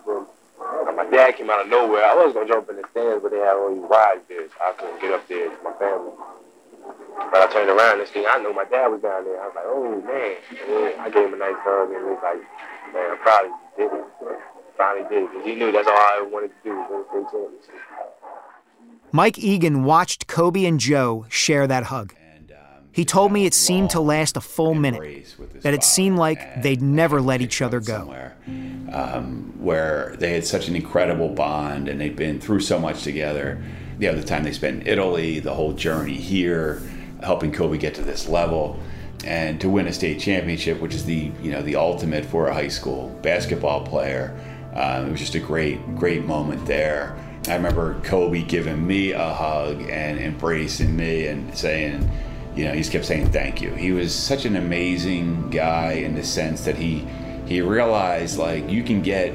[0.94, 2.04] My dad came out of nowhere.
[2.04, 4.56] I was to jump in the stands, but they had all these rides there, so
[4.60, 6.12] I couldn't get up there to my family.
[7.30, 9.40] But I turned around, this thing, I know my dad was down there.
[9.40, 10.36] I was like, oh, man.
[10.68, 12.42] And I gave him a nice hug, and he was like,
[12.92, 13.54] man, you.
[13.78, 14.06] You did it.
[14.76, 17.74] Finally did it, because he knew that's all I wanted to do, state championship.
[19.12, 22.14] Mike Egan watched Kobe and Joe share that hug.
[22.98, 25.24] He told me it seemed to last a full minute,
[25.62, 28.12] that it seemed like they'd never let each other go.
[28.92, 33.62] um, where they had such an incredible bond and they'd been through so much together.
[34.00, 36.82] The other time they spent in Italy, the whole journey here,
[37.22, 38.80] helping Kobe get to this level,
[39.24, 42.52] and to win a state championship, which is the you know the ultimate for a
[42.52, 44.36] high school basketball player.
[44.74, 47.16] Um, it was just a great great moment there.
[47.46, 52.10] I remember Kobe giving me a hug and embracing me and saying,
[52.58, 53.70] you know, he kept saying thank you.
[53.70, 57.06] He was such an amazing guy in the sense that he
[57.46, 59.32] he realized like you can get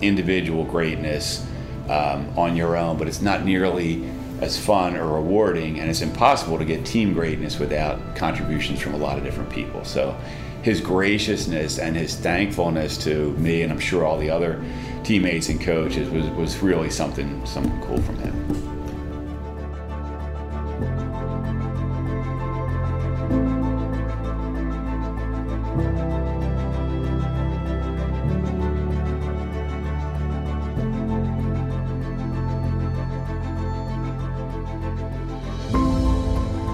[0.00, 1.44] individual greatness
[1.88, 4.08] um, on your own, but it's not nearly
[4.40, 8.96] as fun or rewarding, and it's impossible to get team greatness without contributions from a
[8.96, 9.84] lot of different people.
[9.84, 10.16] So
[10.62, 14.64] his graciousness and his thankfulness to me, and I'm sure all the other
[15.02, 18.69] teammates and coaches, was, was really something something cool from him.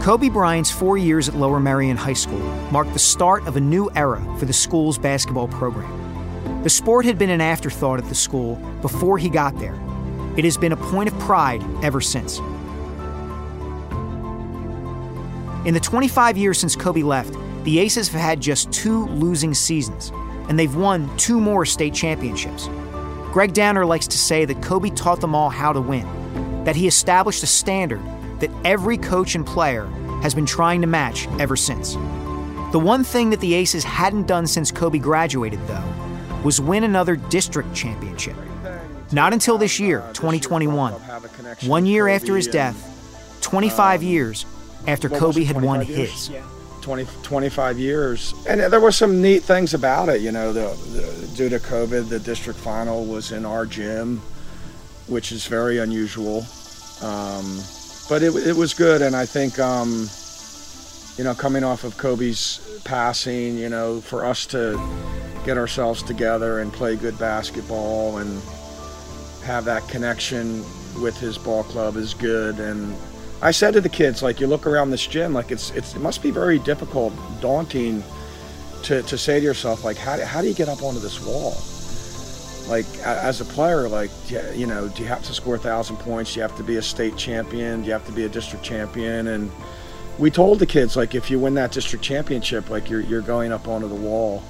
[0.07, 2.39] Kobe Bryant's four years at Lower Merion High School
[2.71, 6.63] marked the start of a new era for the school's basketball program.
[6.63, 9.75] The sport had been an afterthought at the school before he got there.
[10.37, 12.39] It has been a point of pride ever since.
[15.67, 17.35] In the 25 years since Kobe left,
[17.65, 20.13] the Aces have had just two losing seasons,
[20.49, 22.69] and they've won two more state championships.
[23.33, 26.07] Gregg Downer likes to say that Kobe taught them all how to win,
[26.63, 28.01] that he established a standard
[28.41, 29.87] that every coach and player
[30.23, 31.95] has been trying to match ever since.
[32.73, 35.85] The one thing that the Aces hadn't done since Kobe graduated, though,
[36.45, 38.37] was win another district championship.
[39.13, 40.93] Not until this year, uh, 2021,
[41.63, 44.47] one year after his death, 25 um, years
[44.87, 46.31] after Kobe had won his.
[46.83, 48.35] 20, 25 years.
[48.49, 50.21] And uh, there were some neat things about it.
[50.21, 54.21] You know, the, the, due to COVID, the district final was in our gym,
[55.09, 56.47] which is very unusual.
[57.03, 57.61] Um,
[58.09, 59.03] but it, it was good.
[59.03, 60.09] And I think, um,
[61.17, 64.79] you know, coming off of Kobe's passing, you know, for us to
[65.45, 68.43] get ourselves together and play good basketball and
[69.45, 70.65] have that connection
[71.01, 72.59] with his ball club is good.
[72.59, 72.97] And
[73.43, 76.01] I said to the kids, like, you look around this gym, like it's, it's it
[76.01, 78.03] must be very difficult, daunting
[78.85, 81.55] to, to say to yourself, like, how, how do you get up onto this wall?
[82.69, 84.11] Like, as a player, like,
[84.55, 86.35] you know, do you have to score a thousand points?
[86.35, 87.83] Do you have to be a state champion?
[87.83, 89.29] Do you have to be a district champion?
[89.29, 89.53] And
[90.19, 93.53] we told the kids, like, if you win that district championship, like, you're, you're going
[93.53, 94.43] up onto the wall.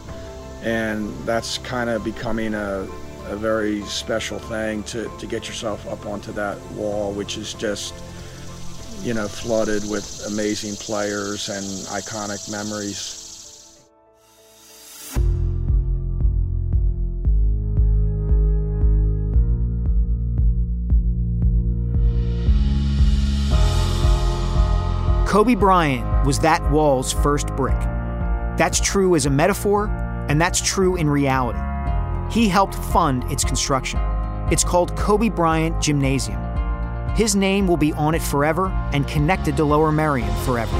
[0.62, 2.88] And that's kind of becoming a,
[3.26, 7.94] a very special thing to, to get yourself up onto that wall, which is just,
[9.02, 13.25] you know, flooded with amazing players and iconic memories.
[25.26, 27.78] Kobe Bryant was that wall's first brick.
[28.56, 29.88] That's true as a metaphor,
[30.28, 31.58] and that's true in reality.
[32.32, 33.98] He helped fund its construction.
[34.52, 36.40] It's called Kobe Bryant Gymnasium.
[37.16, 40.76] His name will be on it forever and connected to Lower Merion forever.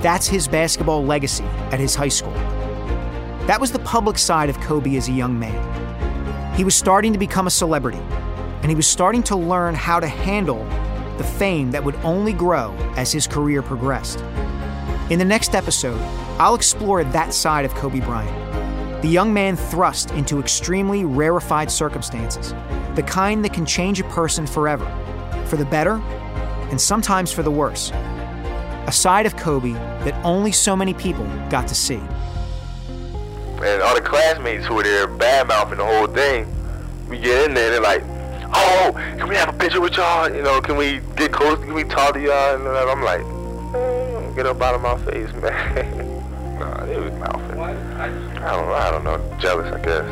[0.00, 2.32] That's his basketball legacy at his high school.
[3.46, 6.54] That was the public side of Kobe as a young man.
[6.54, 8.00] He was starting to become a celebrity,
[8.62, 10.66] and he was starting to learn how to handle
[11.18, 14.20] the fame that would only grow as his career progressed.
[15.10, 16.00] In the next episode,
[16.38, 19.02] I'll explore that side of Kobe Bryant.
[19.02, 22.54] The young man thrust into extremely rarefied circumstances,
[22.94, 24.84] the kind that can change a person forever,
[25.46, 25.94] for the better
[26.70, 27.92] and sometimes for the worse.
[28.86, 32.00] A side of Kobe that only so many people got to see.
[33.58, 36.52] And all the classmates who were there bad mouthing the whole thing,
[37.08, 38.02] we get in there, they're like,
[38.52, 40.32] oh, can we have a picture with y'all?
[40.34, 41.58] You know, can we get close?
[41.58, 42.54] Can we talk to y'all?
[42.54, 43.20] And I'm like,
[43.74, 46.58] eh, get up out of my face, man.
[46.58, 47.58] nah, it was mouthing.
[47.60, 48.74] I don't know.
[48.74, 49.36] I don't know.
[49.38, 50.04] Jealous, I guess.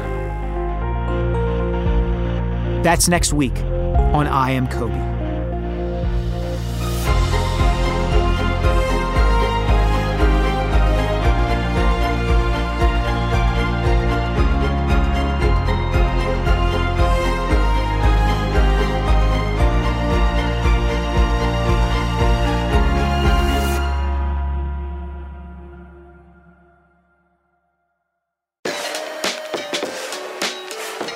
[2.85, 3.57] That's next week
[4.13, 5.14] on I Am Kobe.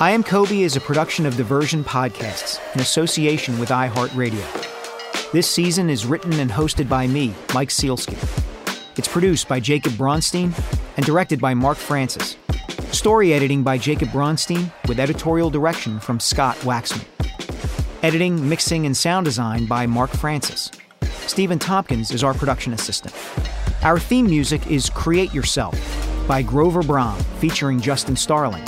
[0.01, 5.33] I Am Kobe is a production of Diversion Podcasts in association with iHeartRadio.
[5.33, 8.17] This season is written and hosted by me, Mike Sielski.
[8.97, 10.57] It's produced by Jacob Bronstein
[10.97, 12.37] and directed by Mark Francis.
[12.93, 17.05] Story editing by Jacob Bronstein with editorial direction from Scott Waxman.
[18.05, 20.71] Editing, mixing, and sound design by Mark Francis.
[21.27, 23.13] Stephen Tompkins is our production assistant.
[23.83, 25.77] Our theme music is Create Yourself
[26.29, 28.65] by Grover Brom, featuring Justin Starling.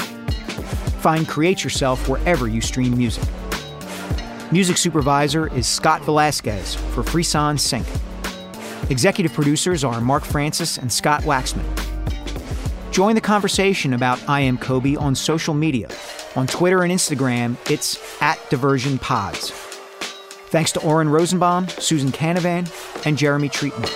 [1.01, 3.25] Find Create Yourself wherever you stream music.
[4.53, 7.87] Music supervisor is Scott Velasquez for Frisson Sync.
[8.91, 11.65] Executive producers are Mark Francis and Scott Waxman.
[12.93, 15.89] Join the conversation about I Am Kobe on social media.
[16.37, 19.51] On Twitter and Instagram, it's at Diversion Pods.
[20.51, 22.69] Thanks to Oren Rosenbaum, Susan Canavan,
[23.07, 23.89] and Jeremy Treatman.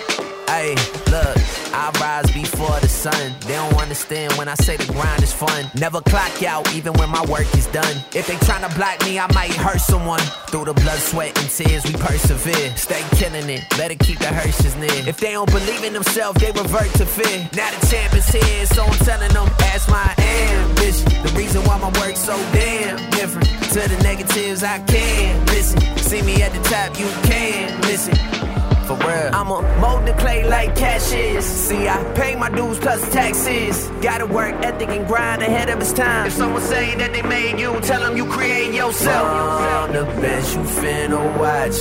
[0.47, 0.75] Hey,
[1.11, 1.54] look.
[1.85, 3.35] I rise before the sun.
[3.41, 5.69] They don't understand when I say the grind is fun.
[5.75, 7.97] Never clock out, even when my work is done.
[8.11, 10.19] If they tryna block me, I might hurt someone.
[10.49, 12.75] Through the blood, sweat, and tears, we persevere.
[12.75, 14.97] Stay killing it, better keep the hearses near.
[15.07, 17.47] If they don't believe in themselves, they revert to fear.
[17.53, 21.05] Now the champ is here, so I'm telling them that's my ambition.
[21.21, 23.45] The reason why my work's so damn different.
[23.73, 25.79] To the negatives, I can't listen.
[25.97, 28.44] See me at the top, you can listen
[28.85, 29.29] for real.
[29.33, 31.43] I'm a mold the clay like cash is.
[31.45, 33.87] See, I pay my dues plus taxes.
[34.01, 36.27] Gotta work ethic and grind ahead of its time.
[36.27, 39.25] If someone say that they made you, tell them you create yourself.
[39.61, 41.79] From the bench, you finna watch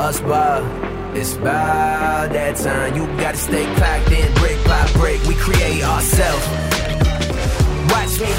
[0.00, 0.62] us ball.
[1.16, 2.96] It's about that time.
[2.96, 5.22] You gotta stay clocked in, brick by brick.
[5.24, 6.46] We create ourselves.
[7.92, 8.30] Watch me,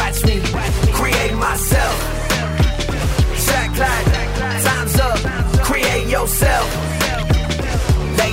[0.00, 0.40] watch me,
[0.92, 1.96] create myself.
[3.44, 4.04] Shot clock,
[4.62, 5.18] time's up.
[5.64, 6.93] Create yourself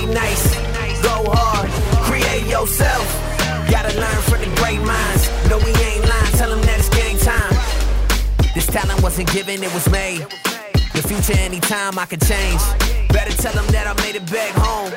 [0.06, 0.54] nights,
[1.02, 1.70] go hard,
[2.04, 3.06] create yourself.
[3.70, 5.28] Gotta learn from the great minds.
[5.48, 7.54] No, we ain't lying, tell them that it's game time.
[8.54, 10.20] This talent wasn't given, it was made.
[10.92, 12.60] The future, anytime I can change.
[13.08, 14.92] Better tell them that I made it back home.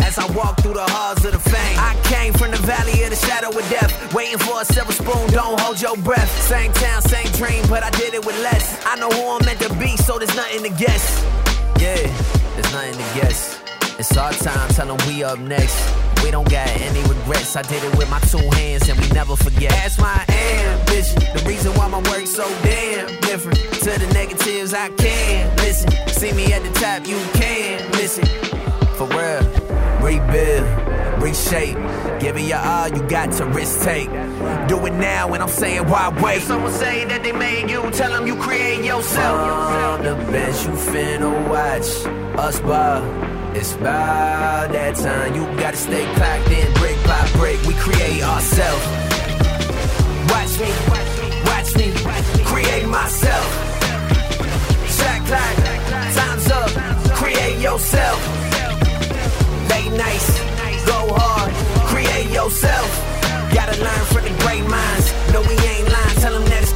[0.00, 3.10] As I walk through the halls of the fame, I came from the valley of
[3.10, 4.14] the shadow of death.
[4.14, 6.30] Waiting for a silver spoon, don't hold your breath.
[6.42, 8.84] Same town, same dream, but I did it with less.
[8.86, 11.24] I know who I'm meant to be, so there's nothing to guess.
[11.80, 12.06] Yeah,
[12.54, 13.65] there's nothing to guess.
[13.98, 15.74] It's our time, tell them we up next.
[16.22, 17.56] We don't got any regrets.
[17.56, 19.70] I did it with my two hands and we never forget.
[19.70, 21.20] That's my ambition.
[21.34, 23.56] The reason why my work's so damn different.
[23.56, 25.90] To the negatives, I can't listen.
[26.08, 28.26] See me at the top, you can't listen.
[28.96, 29.42] For real,
[30.02, 31.76] rebuild, reshape.
[32.20, 34.10] Give it your all, you got to risk take.
[34.68, 36.38] Do it now, and I'm saying why wait?
[36.38, 39.96] If someone say that they made you, tell them you create yourself.
[39.96, 43.25] From the bench, you finna watch us ball.
[43.58, 45.34] It's about that time.
[45.34, 47.56] You gotta stay clocked in, brick by brick.
[47.64, 48.84] We create ourselves.
[50.28, 50.68] Watch me,
[51.48, 51.88] watch me,
[52.44, 53.48] create myself.
[54.92, 55.56] Shot clock,
[56.12, 56.68] time's up.
[57.16, 58.20] Create yourself.
[59.72, 60.28] Late nights,
[60.84, 61.50] go hard.
[61.88, 62.88] Create yourself.
[63.56, 65.06] Gotta learn from the great minds.
[65.32, 66.16] No, we ain't lying.
[66.20, 66.75] Tell them that it's